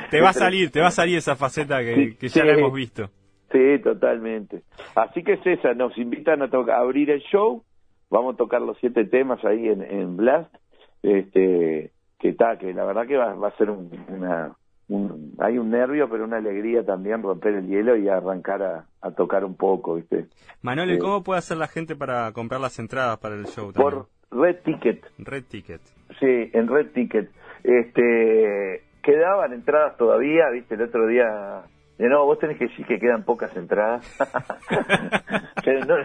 Te 0.09 0.21
va 0.21 0.29
a 0.29 0.33
salir, 0.45 0.71
te 0.71 0.79
va 0.79 0.87
a 0.87 0.91
salir 0.91 1.17
esa 1.17 1.35
faceta 1.35 1.79
que, 1.81 1.93
Sí, 1.95 2.15
que 2.15 2.27
ya 2.29 2.41
sí. 2.41 2.47
la 2.47 2.53
hemos 2.53 2.73
visto. 2.73 3.09
Sí, 3.51 3.79
totalmente. 3.83 4.63
Así 4.95 5.23
que 5.23 5.33
esa, 5.43 5.73
nos 5.73 5.95
invitan 5.97 6.41
a, 6.41 6.49
tocar, 6.49 6.77
a 6.77 6.79
abrir 6.81 7.11
el 7.11 7.19
show 7.21 7.63
vamos 8.11 8.35
a 8.35 8.37
tocar 8.37 8.61
los 8.61 8.77
siete 8.79 9.05
temas 9.05 9.43
ahí 9.43 9.67
en, 9.69 9.81
en 9.81 10.15
Blast, 10.17 10.53
este, 11.01 11.91
que 12.19 12.29
está, 12.29 12.57
que 12.59 12.73
la 12.73 12.85
verdad 12.85 13.07
que 13.07 13.17
va, 13.17 13.33
va 13.33 13.47
a 13.47 13.57
ser 13.57 13.69
un, 13.71 13.89
una, 14.09 14.51
un, 14.89 15.33
hay 15.39 15.57
un 15.57 15.71
nervio, 15.71 16.07
pero 16.09 16.25
una 16.25 16.37
alegría 16.37 16.85
también 16.85 17.23
romper 17.23 17.55
el 17.55 17.67
hielo 17.67 17.95
y 17.97 18.07
arrancar 18.09 18.61
a, 18.61 18.85
a 19.01 19.11
tocar 19.11 19.43
un 19.43 19.55
poco, 19.55 19.95
¿viste? 19.95 20.27
Manolo, 20.61 20.91
¿y 20.91 20.95
Sí. 20.95 21.01
cómo 21.01 21.23
puede 21.23 21.39
hacer 21.39 21.57
la 21.57 21.67
gente 21.67 21.95
para 21.95 22.31
comprar 22.33 22.61
las 22.61 22.77
entradas 22.77 23.17
para 23.17 23.33
el 23.35 23.45
show 23.47 23.71
también? 23.73 24.03
Por 24.29 24.39
Red 24.39 24.57
Ticket, 24.63 25.03
Red 25.17 25.45
Ticket. 25.45 25.81
sí, 26.19 26.49
en 26.53 26.67
Red 26.67 26.91
Ticket. 26.93 27.29
Este, 27.63 28.83
quedaban 29.01 29.53
entradas 29.53 29.97
todavía, 29.97 30.49
¿viste? 30.51 30.75
El 30.75 30.83
otro 30.83 31.07
día, 31.07 31.63
no, 31.99 32.25
vos 32.25 32.39
tenés 32.39 32.57
que 32.57 32.65
decir 32.67 32.85
que 32.85 32.97
quedan 32.99 33.23
pocas 33.23 33.55
entradas. 33.55 34.03
Pero 35.63 35.85
no, 35.85 35.95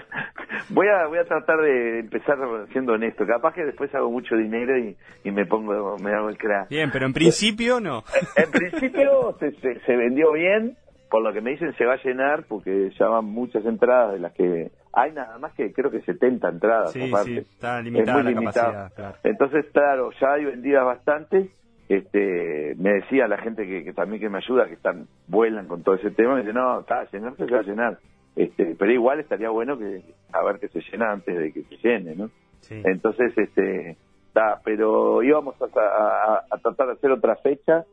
voy 0.71 0.89
a 0.89 1.07
voy 1.07 1.19
a 1.19 1.25
tratar 1.25 1.59
de 1.61 2.01
empezar 2.01 2.37
siendo 2.73 2.93
honesto. 2.93 3.27
Capaz 3.27 3.55
que 3.55 3.65
después 3.65 3.95
hago 3.95 4.11
mucho 4.11 4.37
dinero 4.37 4.77
y, 4.79 4.97
y 5.25 5.31
me 5.31 5.47
pongo, 5.47 5.97
me 5.99 6.13
hago 6.13 6.29
el 6.29 6.37
crack. 6.39 6.69
Bien, 6.69 6.91
pero 6.93 7.07
en 7.07 7.13
principio 7.13 7.81
no. 7.81 8.05
En 8.37 8.51
principio 8.51 9.37
se, 9.41 9.53
se, 9.53 9.81
se 9.81 9.97
vendió 9.97 10.33
bien, 10.33 10.77
por 11.11 11.23
lo 11.23 11.33
que 11.33 11.41
me 11.41 11.51
dicen 11.53 11.75
se 11.77 11.85
va 11.87 11.95
a 11.95 12.03
llenar 12.03 12.45
porque 12.49 12.91
ya 12.99 13.07
van 13.09 13.25
muchas 13.25 13.65
entradas 13.65 14.13
de 14.13 14.19
las 14.19 14.33
que 14.33 14.71
hay 14.93 15.13
nada 15.13 15.39
más 15.39 15.53
que 15.55 15.73
creo 15.73 15.91
que 15.91 16.01
70 16.03 16.49
entradas 16.49 16.93
Sí, 16.93 17.09
aparte. 17.09 17.31
sí, 17.31 17.39
está 17.39 17.79
Es 17.79 17.85
limitada 17.85 18.15
muy 18.23 18.25
la 18.35 18.41
limitado. 18.41 18.73
capacidad. 18.73 18.95
claro. 18.95 19.17
Entonces, 19.25 19.67
claro, 19.73 20.11
ya 20.21 20.33
hay 20.33 20.45
vendidas 20.45 20.85
bastantes. 20.85 21.51
Este, 21.89 22.75
me 22.79 22.95
decía 22.95 23.29
la 23.29 23.39
gente 23.39 23.67
que, 23.67 23.85
que 23.85 23.93
también 23.93 24.21
que 24.21 24.29
me 24.29 24.39
ayuda, 24.39 24.67
que 24.67 24.75
están 24.75 25.07
vuelan 25.29 25.69
con 25.69 25.83
todo 25.83 25.95
ese 25.95 26.11
tema, 26.11 26.35
me 26.35 26.41
dice, 26.41 26.53
no, 26.53 26.81
está, 26.81 27.05
llenarse 27.11 27.47
se 27.47 27.53
va 27.55 27.61
a 27.61 27.65
llenar. 27.65 27.99
Este, 28.35 28.75
pero 28.79 28.93
igual 28.93 29.21
estaría 29.21 29.51
bueno 29.51 29.79
que 29.79 30.03
a 30.33 30.43
ver 30.45 30.59
que 30.59 30.69
se 30.69 30.81
llena 30.91 31.13
antes 31.13 31.37
de 31.39 31.53
que 31.53 31.63
se 31.63 31.77
llene, 31.77 32.15
¿no? 32.17 32.31
Sí. 32.61 32.83
Entonces, 32.85 33.33
este, 33.39 33.97
está, 34.29 34.61
pero 34.65 35.23
íbamos 35.23 35.55
a, 35.63 35.67
a- 35.81 36.45
a 36.51 36.59
tratar 36.59 36.89
de 36.89 36.93
hacer 36.95 37.11
otra 37.13 37.37
fecha, 37.37 37.85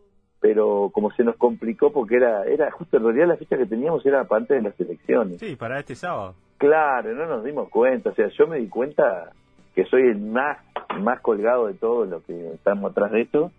pero 0.42 0.90
como 0.94 1.12
se 1.12 1.24
nos 1.24 1.38
complicó 1.38 1.94
porque 1.94 2.18
era, 2.18 2.44
era 2.46 2.70
justo 2.72 2.98
en 2.98 3.04
realidad 3.04 3.28
la 3.28 3.38
fecha 3.38 3.58
que 3.58 3.66
teníamos 3.68 4.06
era 4.06 4.26
para 4.26 4.42
antes 4.42 4.58
de 4.62 4.70
las 4.70 4.78
elecciones. 4.80 5.40
Sí, 5.40 5.56
para 5.56 5.80
este 5.80 5.96
sábado. 5.96 6.36
Claro, 6.58 7.14
no 7.14 7.26
nos 7.28 7.44
dimos 7.44 7.70
cuenta, 7.70 8.10
o 8.10 8.14
sea, 8.16 8.28
yo 8.30 8.48
me 8.48 8.58
di 8.58 8.68
cuenta 8.68 9.32
que 9.76 9.86
soy 9.86 10.02
el 10.04 10.18
más, 10.20 10.58
más 11.00 11.22
colgado 11.22 11.68
de 11.68 11.74
todo 11.76 12.06
lo 12.06 12.22
que 12.24 12.54
estamos 12.54 12.92
atrás 12.92 13.12
de 13.12 13.22
esto. 13.22 13.52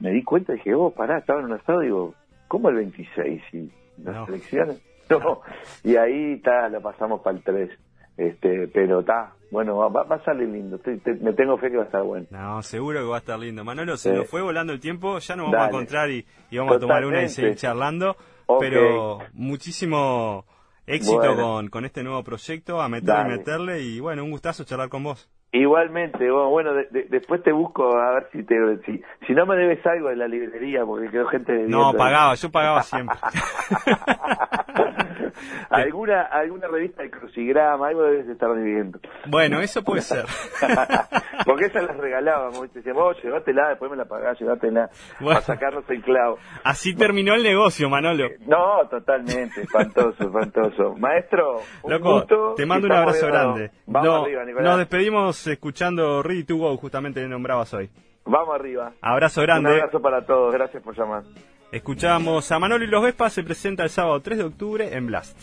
Me 0.00 0.10
di 0.10 0.22
cuenta 0.22 0.52
y 0.52 0.56
dije, 0.56 0.74
oh, 0.74 0.90
pará, 0.90 1.18
estaba 1.18 1.40
en 1.40 1.46
un 1.46 1.52
asado, 1.54 1.80
digo, 1.80 2.14
¿cómo 2.46 2.68
el 2.68 2.76
26? 2.76 3.42
¿Y 3.52 3.70
las 4.02 4.14
No. 4.14 4.26
elecciones? 4.28 4.82
No, 5.10 5.40
y 5.84 5.96
ahí 5.96 6.34
está, 6.34 6.68
lo 6.68 6.82
pasamos 6.82 7.22
para 7.22 7.38
el 7.38 7.42
3. 7.42 7.70
Este, 8.18 8.68
pero 8.68 9.00
está, 9.00 9.32
bueno, 9.50 9.76
va, 9.78 9.88
va 10.02 10.16
a 10.16 10.22
salir 10.24 10.48
lindo, 10.48 10.76
Estoy- 10.76 10.98
te- 10.98 11.14
me 11.14 11.32
tengo 11.32 11.56
fe 11.56 11.70
que 11.70 11.78
va 11.78 11.84
a 11.84 11.86
estar 11.86 12.02
bueno. 12.02 12.26
No, 12.30 12.62
seguro 12.62 13.00
que 13.00 13.06
va 13.06 13.16
a 13.16 13.20
estar 13.20 13.38
lindo. 13.38 13.64
Manolo, 13.64 13.96
se 13.96 14.10
Sí. 14.10 14.14
nos 14.14 14.28
fue 14.28 14.42
volando 14.42 14.74
el 14.74 14.80
tiempo, 14.80 15.18
ya 15.18 15.34
nos 15.34 15.46
vamos 15.50 15.60
a 15.64 15.68
encontrar 15.68 16.10
y, 16.10 16.26
y 16.50 16.58
vamos 16.58 16.76
a 16.76 16.78
tomar 16.80 17.06
una 17.06 17.22
y 17.22 17.28
seguir 17.30 17.54
charlando. 17.56 18.16
Pero 18.60 19.20
muchísimo 19.32 20.44
éxito 20.86 21.16
Bueno. 21.18 21.36
con, 21.42 21.68
con 21.68 21.84
este 21.86 22.02
nuevo 22.02 22.22
proyecto, 22.22 22.80
a 22.82 22.88
meterle 22.90 23.22
y 23.22 23.38
meterle 23.38 23.80
y 23.82 24.00
bueno, 24.00 24.24
un 24.24 24.30
gustazo 24.30 24.64
charlar 24.64 24.88
con 24.90 25.04
vos. 25.04 25.30
Igualmente, 25.50 26.30
bueno, 26.30 26.50
bueno, 26.50 26.74
de- 26.74 26.88
de- 26.90 27.04
después 27.04 27.42
te 27.42 27.52
busco 27.52 27.96
a 27.96 28.12
ver 28.14 28.28
si 28.32 28.42
te 28.44 28.54
si, 28.84 29.02
si 29.26 29.32
no 29.32 29.46
me 29.46 29.56
debes 29.56 29.84
algo 29.86 30.10
de 30.10 30.16
la 30.16 30.28
librería, 30.28 30.84
porque 30.84 31.08
quedó 31.10 31.26
gente 31.28 31.52
No, 31.52 31.58
debiendo. 31.58 31.92
pagaba, 31.96 32.34
yo 32.34 32.50
pagaba 32.50 32.82
siempre. 32.82 33.16
alguna 35.70 36.22
alguna 36.22 36.66
revista 36.68 37.02
de 37.02 37.10
crucigrama, 37.10 37.88
algo 37.88 38.02
debes 38.02 38.28
estar 38.28 38.50
debiendo. 38.54 38.98
bueno, 39.26 39.60
eso 39.60 39.82
puede 39.82 40.02
ser. 40.02 40.24
Porque 41.44 41.66
esas 41.66 41.84
las 41.84 41.96
regalábamos, 41.96 42.60
¿viste? 42.62 42.80
Decíamos, 42.80 43.02
vos 43.04 43.16
llévatela, 43.22 43.68
después 43.70 43.90
me 43.90 43.96
la 43.96 44.04
pagás, 44.04 44.38
llévatela, 44.38 44.90
Bueno. 45.20 45.40
para 45.40 45.46
sacarnos 45.46 45.84
el 45.88 46.02
clavo. 46.02 46.36
Así 46.64 46.94
terminó 46.94 47.34
el 47.34 47.42
negocio, 47.42 47.88
Manolo. 47.88 48.28
No, 48.46 48.86
totalmente, 48.90 49.62
espantoso, 49.62 50.24
espantoso. 50.24 50.94
Maestro, 50.98 51.60
un 51.82 51.90
Loco, 51.92 52.12
gusto, 52.14 52.54
te 52.56 52.66
mando 52.66 52.86
un 52.86 52.92
abrazo 52.92 53.26
grande. 53.28 53.70
Vamos 53.86 54.08
No, 54.08 54.22
arriba, 54.24 54.44
Nicolás. 54.44 54.68
nos 54.68 54.78
despedimos 54.78 55.37
escuchando 55.46 56.22
Ready 56.22 56.44
to 56.44 56.56
Go, 56.56 56.76
justamente 56.76 57.20
le 57.20 57.28
nombrabas 57.28 57.72
hoy. 57.74 57.88
Vamos 58.24 58.54
arriba. 58.54 58.92
Abrazo 59.00 59.40
Un 59.40 59.46
grande. 59.46 59.70
abrazo 59.70 60.00
para 60.02 60.24
todos, 60.26 60.52
gracias 60.52 60.82
por 60.82 60.96
llamar. 60.96 61.22
Escuchamos 61.72 62.50
a 62.50 62.58
Manolo 62.58 62.84
y 62.84 62.88
los 62.88 63.02
Vespas, 63.02 63.32
se 63.32 63.42
presenta 63.42 63.82
el 63.84 63.90
sábado 63.90 64.20
3 64.20 64.38
de 64.38 64.44
octubre 64.44 64.94
en 64.96 65.06
Blast. 65.06 65.36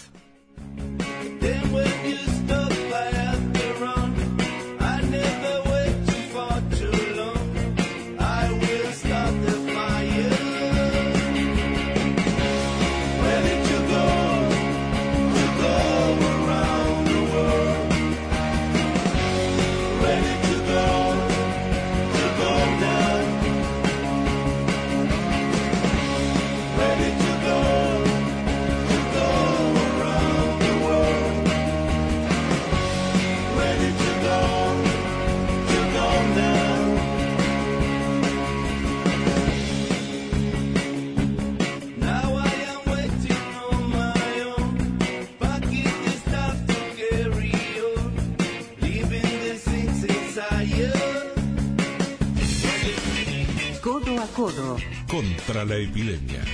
La 55.65 55.78
epidemia. 55.78 56.44